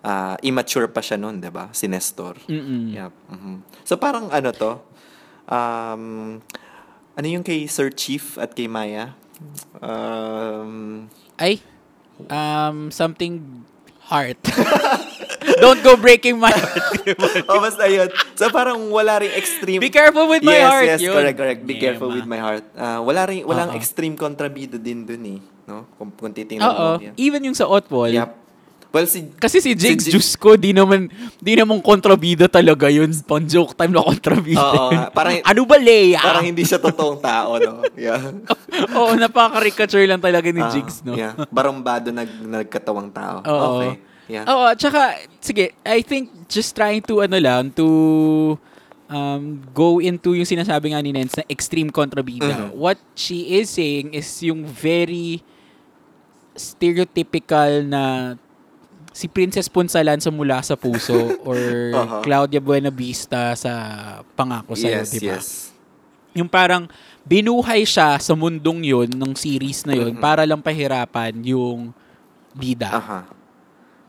[0.00, 1.68] ah, immature pa siya noon, di ba?
[1.76, 2.40] Si Nestor.
[2.48, 2.96] Mm-mm.
[2.96, 3.12] Yep.
[3.36, 3.54] mhm.
[3.84, 4.80] So, parang ano to?
[5.44, 6.38] Um,
[7.18, 9.12] ano yung kay Sir Chief at kay Maya?
[9.80, 11.08] Um,
[11.40, 11.64] Ay,
[12.28, 13.64] um, something
[14.10, 14.38] heart.
[15.62, 17.16] Don't go breaking my heart.
[17.48, 18.10] oh, basta yun.
[18.36, 19.80] So, parang wala ring extreme...
[19.80, 20.86] Be careful with my yes, heart.
[20.86, 21.14] Yes, yun.
[21.16, 21.60] correct, correct.
[21.64, 22.16] Be Yeah, careful ma.
[22.18, 22.64] with my heart.
[22.76, 23.78] Ah, wala ring, walang Oo.
[23.78, 25.38] extreme kontrabida din dun eh.
[25.64, 25.88] No?
[25.96, 26.76] Kung, kung titingnan Oo.
[26.76, 26.88] mo.
[27.00, 27.14] Yeah.
[27.16, 28.12] Even yung sa Otwall.
[28.12, 28.30] Yep.
[28.90, 29.30] Well, si...
[29.38, 31.06] Kasi si Jigs Si Jigs- Juice ko, di naman,
[31.38, 33.06] di naman kontrabida talaga yun.
[33.22, 34.58] Pang joke time na kontrabida.
[34.58, 36.18] Oo, parang- ano ba, Leia?
[36.18, 37.86] Parang hindi siya totoong tao, no?
[37.94, 38.34] Yeah.
[38.98, 41.14] Oo, napaka-caricature lang talaga ni Ah, Jigs, no?
[41.14, 41.38] Yeah.
[41.48, 43.46] Barumbado nag, nagkatawang tao.
[43.46, 43.66] Oo.
[43.78, 43.92] Okay.
[44.26, 44.44] Yeah.
[44.46, 47.86] Oo, at saka, sige, I think just trying to, ano lang, to
[49.06, 52.46] um, go into yung sinasabi nga ni Nens na extreme kontrabida.
[52.66, 52.74] Mhm.
[52.74, 55.42] What she is saying is yung very
[56.54, 58.34] stereotypical na
[59.10, 61.16] si Princess Punsalan sa Mula sa Puso
[61.48, 61.58] or
[61.90, 62.22] Uh-huh.
[62.22, 63.72] Claudia Buenavista sa
[64.34, 65.26] Pangako Sa'yo, yes, di ba?
[65.34, 65.46] yes.
[66.32, 66.86] Yung parang
[67.22, 70.22] binuhay siya sa mundong yun, ng series na yun, Mhm.
[70.22, 71.90] para lang pahirapan yung
[72.52, 72.90] bida.
[72.90, 73.20] Aha.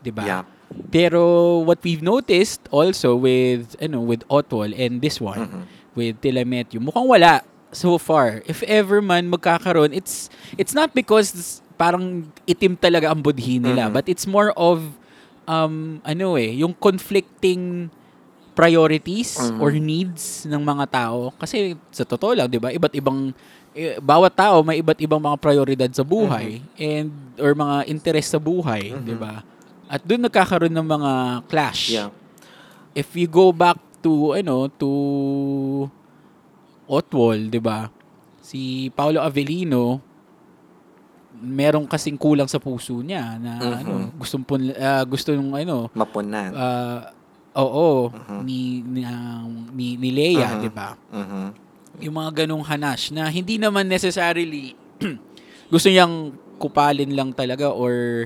[0.01, 0.23] 'di ba?
[0.23, 0.43] Yeah.
[0.89, 1.21] Pero
[1.61, 5.61] what we've noticed also with ano with Otwal and this one Mhm.
[5.93, 8.39] with Tilametyo, mukhang wala so far.
[8.47, 13.93] If ever man magkakaroon, it's it's not because parang itim talaga ang budhi nila, Mhm.
[13.97, 14.85] but it's more of
[15.49, 17.89] um ano eh, yung conflicting
[18.53, 19.57] priorities Mhm.
[19.57, 22.69] or needs ng mga tao kasi sa totoo lang, 'di ba?
[22.69, 23.33] Iba't ibang
[23.73, 27.09] eh, bawat tao may iba't ibang mga prioridad sa buhay and
[27.41, 29.01] or mga interest sa buhay, Mhm.
[29.01, 29.41] 'di ba?
[29.89, 31.11] At doon nagkakaroon ng mga
[31.49, 31.89] clash.
[31.89, 32.13] Yeah.
[32.93, 34.89] If you go back to ano to
[36.85, 37.87] Otwol, 'di ba?
[38.43, 40.03] Si Paolo Avellino
[41.41, 43.73] merong kasing kulang sa puso niya na Mhm.
[43.75, 46.53] ano gustong pun, ah, gusto nung ano Mapunan.
[46.53, 47.09] ah,
[47.53, 48.39] oo Mhm.
[48.41, 50.59] ni ni, ah, ni ni Leia, Mhm.
[50.59, 50.89] 'di ba?
[51.09, 51.43] Mhm.
[51.99, 54.77] Yung mga ganong hanash na hindi naman necessarily
[55.73, 58.25] gusto niyang kupalin lang talaga or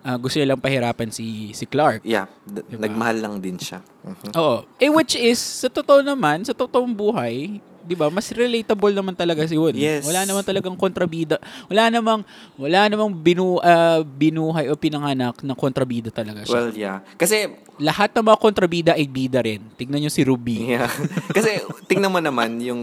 [0.00, 2.00] ah, gusto niya lang pahirapan si si Clark.
[2.02, 2.28] Yeah.
[2.42, 2.84] D- Diba?
[2.84, 3.80] Nagmahal lang din siya.
[4.00, 4.32] Mhm.
[4.32, 4.64] Oo.
[4.76, 8.12] Eh which is sa totoo naman, sa totoong buhay, 'di ba?
[8.12, 9.76] Mas relatable naman talaga si Wood.
[9.76, 10.04] Yes.
[10.04, 11.40] Wala naman talagang kontrabida.
[11.66, 12.22] Wala namang
[12.56, 16.54] wala namang binu ah, binuhay o pinanganak na kontrabida talaga siya.
[16.54, 16.98] Well, yeah.
[17.16, 19.64] Kasi Lahat ng mga kontrabida ay bida rin.
[19.80, 20.76] Tignan niyo si Ruby.
[20.76, 20.92] Yeah.
[21.36, 22.82] Kasi tingnan mo naman yung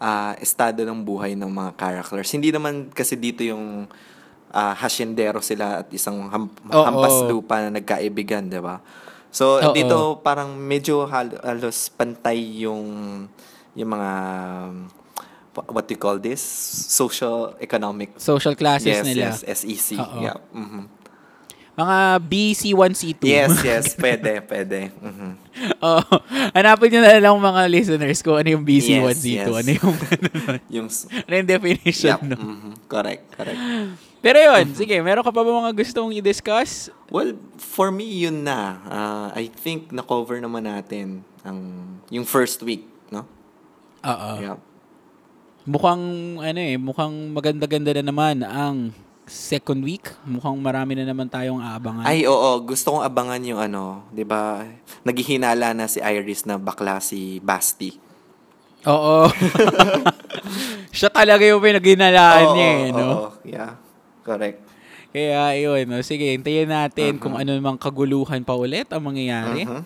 [0.00, 2.32] ah, estado ng buhay ng mga characters.
[2.32, 3.84] Hindi naman kasi dito yung
[4.56, 6.84] ah, hasyendero sila at isang ham- Oo.
[6.84, 8.80] hampas lupa na nagkaibigan, di ba?
[9.28, 9.76] So, Oo.
[9.76, 12.84] dito parang medyo hal- halos pantay yung
[13.76, 14.10] yung mga
[15.72, 16.40] what do you call this?
[16.90, 19.24] Social economic Social classes yes, nila.
[19.32, 19.96] yes, SEC.
[19.96, 20.20] Oo.
[20.20, 20.36] Yeah.
[20.52, 20.84] mhm.
[21.76, 23.20] Mga BC1, C2.
[23.28, 24.88] Yes, yes, pwede, pwede.
[24.96, 25.30] Mhm.
[25.84, 26.14] Oo.
[26.56, 29.28] Hanapin nyo na lang mga listeners ko ano yung BC1, Yes, C2.
[29.28, 29.48] yes.
[29.52, 29.94] Ano yung,
[30.80, 30.88] Yung
[31.28, 32.16] ano yung definition.
[32.16, 32.20] Yep.
[32.32, 32.36] no?
[32.40, 32.72] mhm.
[32.88, 33.60] Correct, correct.
[34.24, 36.88] Pero yun, sige, meron ka pa ba mga gustong i-discuss?
[37.12, 38.80] Well, for me, yun na.
[38.88, 41.60] Ah, I think na-cover naman natin ang
[42.08, 43.28] yung first week, no?
[44.04, 44.30] Oo.
[44.42, 44.58] Yeah.
[45.66, 46.02] Mukhang,
[46.38, 48.94] ano eh, mukhang maganda-ganda na naman ang
[49.26, 50.06] second week.
[50.22, 52.06] Mukhang marami na naman tayong aabangan.
[52.06, 52.62] Ay, oo.
[52.62, 54.62] Gusto kong abangan yung ano, di ba?
[55.02, 57.98] Naghihinala na si Iris na bakla si Basti.
[58.86, 59.26] Oo.
[60.96, 63.02] Siya talaga yung pinaghinalaan niya eh, no?
[63.02, 63.28] oo.
[63.42, 63.74] Yeah.
[64.22, 64.62] Correct.
[65.10, 65.98] Kaya yun, no?
[66.06, 67.20] sige, hintayin natin Mhm.
[67.22, 69.66] kung ano namang kaguluhan pa ulit ang mangyayari.
[69.66, 69.82] Mhm.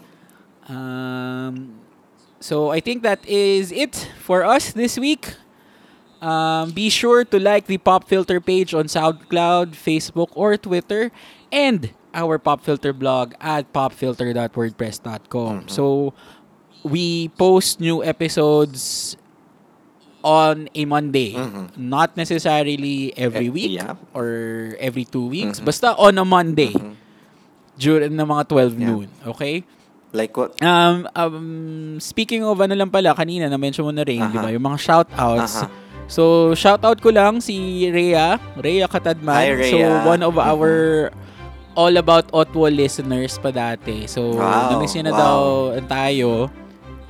[0.69, 1.55] Um,
[2.41, 5.35] so I think that is it for us this week.
[6.21, 11.11] Um, be sure to like the Pop Filter page on SoundCloud, Facebook, or Twitter,
[11.53, 15.69] and our Pop Filter blog at popfilter.wordpress.com.
[15.69, 16.13] So
[16.83, 19.17] we post new episodes
[20.23, 21.33] on a Monday.
[21.33, 21.73] Mhm.
[21.81, 23.97] Not necessarily every Eh, week yeah.
[24.13, 25.61] or every two weeks.
[25.61, 25.65] Mhm.
[25.65, 26.73] Basta on a Monday.
[26.77, 26.97] Mhm.
[27.81, 28.87] During the mga 12 Yeah.
[28.93, 29.09] noon.
[29.25, 29.65] Okay?
[30.11, 30.59] Like what?
[30.59, 31.39] Um, um,
[31.99, 34.51] speaking of ano lang pala, kanina na-mention mo na rin, di ba?
[34.51, 35.63] Yung mga shoutouts.
[35.63, 35.71] Aha.
[36.11, 37.55] So, shoutout ko lang si
[37.87, 38.35] Rhea.
[38.57, 39.31] Rhea Katadman.
[39.33, 39.71] Hi, Rhea.
[39.71, 40.43] So, one of Mhm.
[40.45, 40.71] our
[41.73, 44.11] all about Otwol listeners pa dati.
[44.11, 45.21] So, Wow, namiss niya na wow.
[45.21, 45.39] daw
[45.87, 46.51] tayo.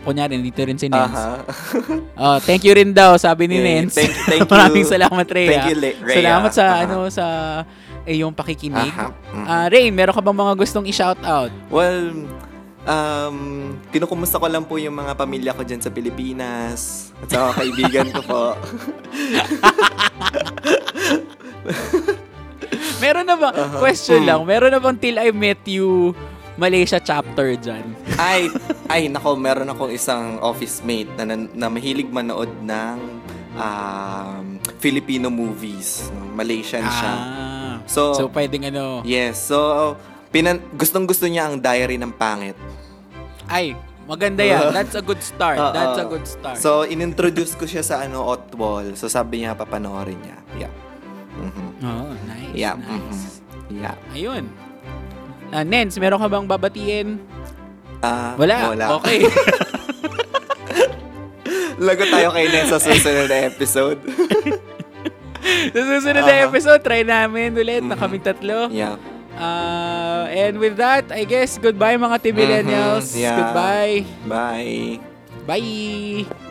[0.00, 1.12] Kunyari, dito rin si Nens.
[1.12, 1.40] Aha.
[2.20, 3.96] Oh, thank you rin daw, sabi ni Yeah, Nens.
[3.96, 4.52] thank- thank you.
[4.52, 5.48] Maraming salamat, Rhea.
[5.50, 6.16] Thank you, Le- Rhea.
[6.20, 6.84] Salamat sa, Aha.
[6.84, 7.24] ano, sa
[8.04, 8.92] eh, yung pakikinig.
[8.92, 9.08] Aha.
[9.32, 9.44] Mhm.
[9.46, 11.52] Ah, Rain, meron ka bang mga gustong i-shoutout?
[11.68, 12.28] Well,
[12.84, 13.36] um,
[13.88, 17.10] kinukumusta ko lang po yung mga pamilya ko dyan sa Pilipinas.
[17.20, 18.42] At sa mga kaibigan ko po.
[23.00, 23.48] Meron na ba,
[23.80, 26.12] question lang, meron na bang Till I Met You
[26.60, 27.96] Malaysia chapter dyan?
[28.20, 28.52] ay,
[28.86, 32.96] ay, nako, meron akong isang office mate na, na, na mahilig manood ng
[33.56, 34.44] um,
[34.76, 36.12] Filipino movies.
[36.36, 37.12] Malaysian siya.
[37.16, 37.48] Ah,
[37.88, 39.40] So, so pwedeng ano, yes.
[39.40, 39.96] So,
[40.30, 42.54] pinan, gustong gusto niya ang diary ng pangit.
[43.46, 43.74] ay,
[44.06, 44.70] maganda yan.
[44.76, 45.58] That's a good start.
[45.58, 45.70] Oo.
[45.70, 46.56] That's a good start.
[46.56, 48.94] So, inintroduce ko siya sa ano, Otwall.
[48.94, 50.38] So, sabi niya, papanoorin niya.
[50.56, 50.72] Yeah.
[51.32, 51.66] Mhm.
[51.80, 52.74] oh, nice, Yeah.
[52.76, 53.42] nice.
[53.66, 53.82] mhm.
[53.82, 53.94] Yeah.
[54.10, 54.44] Ayun.
[55.48, 57.18] Ah, Nens, meron ka bang babatiin?
[58.00, 58.70] Ah, Wala.
[58.70, 58.86] Wala.
[58.96, 59.26] Okay.
[61.80, 63.98] Lago tayo kay Nen sa susunod na episode.
[65.72, 66.46] Sa susunod na Aha.
[66.46, 68.00] episode, try namin ulit na Mhm.
[68.00, 68.68] kaming tatlo.
[68.70, 68.94] yeah.
[69.40, 73.16] Ah, and with that, I guess, goodbye mga T-Millennials.
[73.16, 73.36] Mhm, yeah.
[73.40, 73.96] Goodbye.
[74.28, 75.00] Bye.
[75.48, 76.49] Bye.